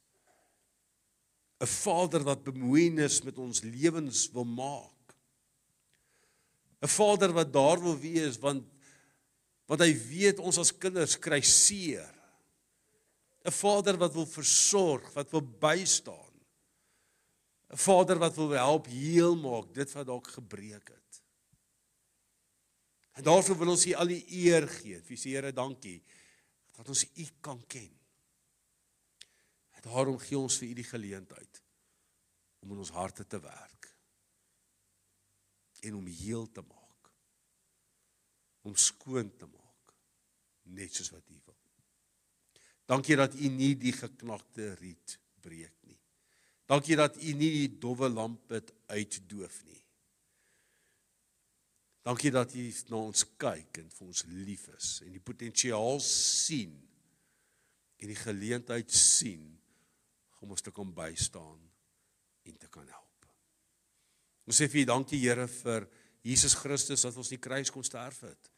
'n 1.61 1.65
Vader 1.65 2.23
wat 2.23 2.43
bemoeienis 2.43 3.21
met 3.21 3.37
ons 3.37 3.61
lewens 3.61 4.29
wil 4.31 4.45
maak. 4.45 5.00
'n 6.81 6.89
Vader 6.89 7.31
wat 7.33 7.53
daar 7.53 7.79
wil 7.81 7.97
wees 7.97 8.39
want 8.41 8.67
want 9.69 9.85
hy 9.85 9.93
weet 9.95 10.41
ons 10.43 10.57
as 10.59 10.73
kinders 10.75 11.15
kry 11.15 11.39
seer. 11.41 12.09
'n 13.45 13.53
Vader 13.55 13.97
wat 13.97 14.13
wil 14.13 14.27
versorg, 14.27 15.13
wat 15.13 15.31
wil 15.31 15.41
bystaan. 15.41 16.33
'n 17.71 17.77
Vader 17.77 18.19
wat 18.19 18.35
wil 18.35 18.49
help 18.49 18.89
heel 18.91 19.35
maak 19.35 19.73
dit 19.73 19.91
wat 19.93 20.05
dalk 20.05 20.27
gebreek 20.27 20.87
het. 20.89 21.21
En 23.15 23.23
daarvoor 23.23 23.57
wil 23.57 23.73
ons 23.75 23.85
U 23.85 23.93
al 23.93 24.07
die 24.07 24.25
eer 24.43 24.67
gee. 24.67 25.01
Wie 25.07 25.17
sê 25.17 25.35
Here, 25.35 25.51
dankie 25.53 26.01
dat 26.75 26.87
ons 26.87 27.05
U 27.15 27.25
kan 27.41 27.63
ken. 27.67 27.91
En 29.71 29.81
daarom 29.81 30.17
gee 30.17 30.37
ons 30.37 30.57
vir 30.57 30.67
U 30.67 30.73
die 30.73 30.87
geleentheid 30.87 31.63
om 32.59 32.71
in 32.71 32.83
ons 32.83 32.93
harte 32.93 33.27
te 33.27 33.39
werk 33.39 33.80
en 35.81 35.97
om 35.97 36.05
heel 36.05 36.45
te 36.51 36.61
maak. 36.61 37.11
Om 38.67 38.77
skoon 38.77 39.33
te 39.37 39.49
maak 39.49 39.95
net 40.77 40.93
soos 40.93 41.11
wat 41.11 41.27
U 41.27 41.39
wil. 41.45 41.57
Dankie 42.85 43.17
dat 43.17 43.35
U 43.35 43.53
nie 43.53 43.73
die 43.79 43.93
geknakte 43.95 44.73
riet 44.79 45.17
breek 45.41 45.81
Dankie 46.71 46.95
dat 46.95 47.17
U 47.19 47.33
nie 47.35 47.49
die 47.51 47.71
dowwe 47.83 48.07
lamp 48.09 48.53
uitdoof 48.87 49.57
nie. 49.67 49.81
Dankie 52.07 52.31
dat 52.31 52.53
U 52.55 52.63
na 52.93 53.01
ons 53.09 53.25
kyk 53.41 53.81
en 53.81 53.91
vir 53.91 54.07
ons 54.07 54.23
lief 54.31 54.69
is 54.77 54.93
en 55.03 55.11
die 55.11 55.23
potensiaal 55.31 55.99
sien 56.05 56.71
en 58.01 58.07
die 58.07 58.17
geleentheid 58.17 58.87
sien 58.95 59.43
om 60.41 60.55
ons 60.55 60.63
te 60.63 60.71
kom 60.73 60.95
bystaan 60.95 61.59
en 62.47 62.57
te 62.57 62.71
kan 62.71 62.87
help. 62.87 63.10
Ons 64.51 64.59
sê 64.59 64.67
vir 64.67 64.83
U 64.83 64.87
dankie 64.89 65.15
Here 65.21 65.45
vir 65.47 65.85
Jesus 66.27 66.57
Christus 66.59 67.05
wat 67.07 67.15
ons 67.15 67.29
die 67.31 67.39
kruis 67.39 67.71
kon 67.71 67.85
sterf 67.87 68.25
het 68.27 68.49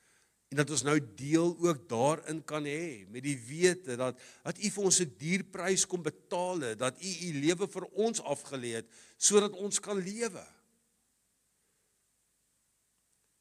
en 0.54 0.60
dat 0.60 0.70
ons 0.74 0.84
nou 0.86 0.96
deel 1.18 1.52
ook 1.66 1.84
daarin 1.90 2.40
kan 2.46 2.66
hê 2.66 3.06
met 3.10 3.22
die 3.26 3.38
wete 3.38 3.96
dat 3.98 4.18
dat 4.46 4.58
U 4.58 4.70
vir 4.74 4.88
ons 4.90 5.00
'n 5.02 5.16
dierprys 5.22 5.86
kom 5.86 6.02
betaal 6.02 6.66
het, 6.66 6.80
dat 6.80 6.98
U 6.98 7.12
U 7.28 7.30
lewe 7.46 7.68
vir 7.68 7.86
ons 7.94 8.22
afgelê 8.22 8.74
het 8.82 8.90
sodat 9.18 9.54
ons 9.54 9.80
kan 9.80 9.98
lewe. 9.98 10.46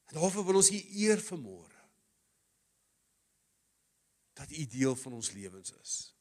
En 0.09 0.21
daarvoor 0.21 0.45
wil 0.45 0.61
ons 0.61 0.71
U 0.71 0.81
eer 1.05 1.21
vanmôre. 1.21 1.81
Dat 4.33 4.51
U 4.51 4.67
deel 4.67 4.97
van 4.97 5.12
ons 5.12 5.33
lewens 5.33 5.73
is. 5.83 6.17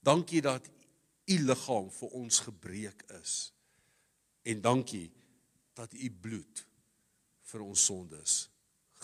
Dankie 0.00 0.40
dat 0.42 0.79
U 1.30 1.36
liggaam 1.46 1.90
vir 1.94 2.14
ons 2.18 2.40
gebreek 2.46 3.04
is. 3.20 3.34
En 4.42 4.60
dankie 4.60 5.08
dat 5.78 5.94
u 5.94 6.10
bloed 6.10 6.64
vir 7.52 7.66
ons 7.66 7.84
sondes 7.84 8.38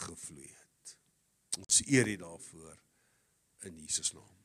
gevloei 0.05 0.49
het. 0.49 0.97
Ons 1.63 1.83
eer 1.87 2.09
u 2.09 2.17
daarvoor 2.21 2.83
in 3.69 3.79
Jesus 3.79 4.13
naam. 4.13 4.36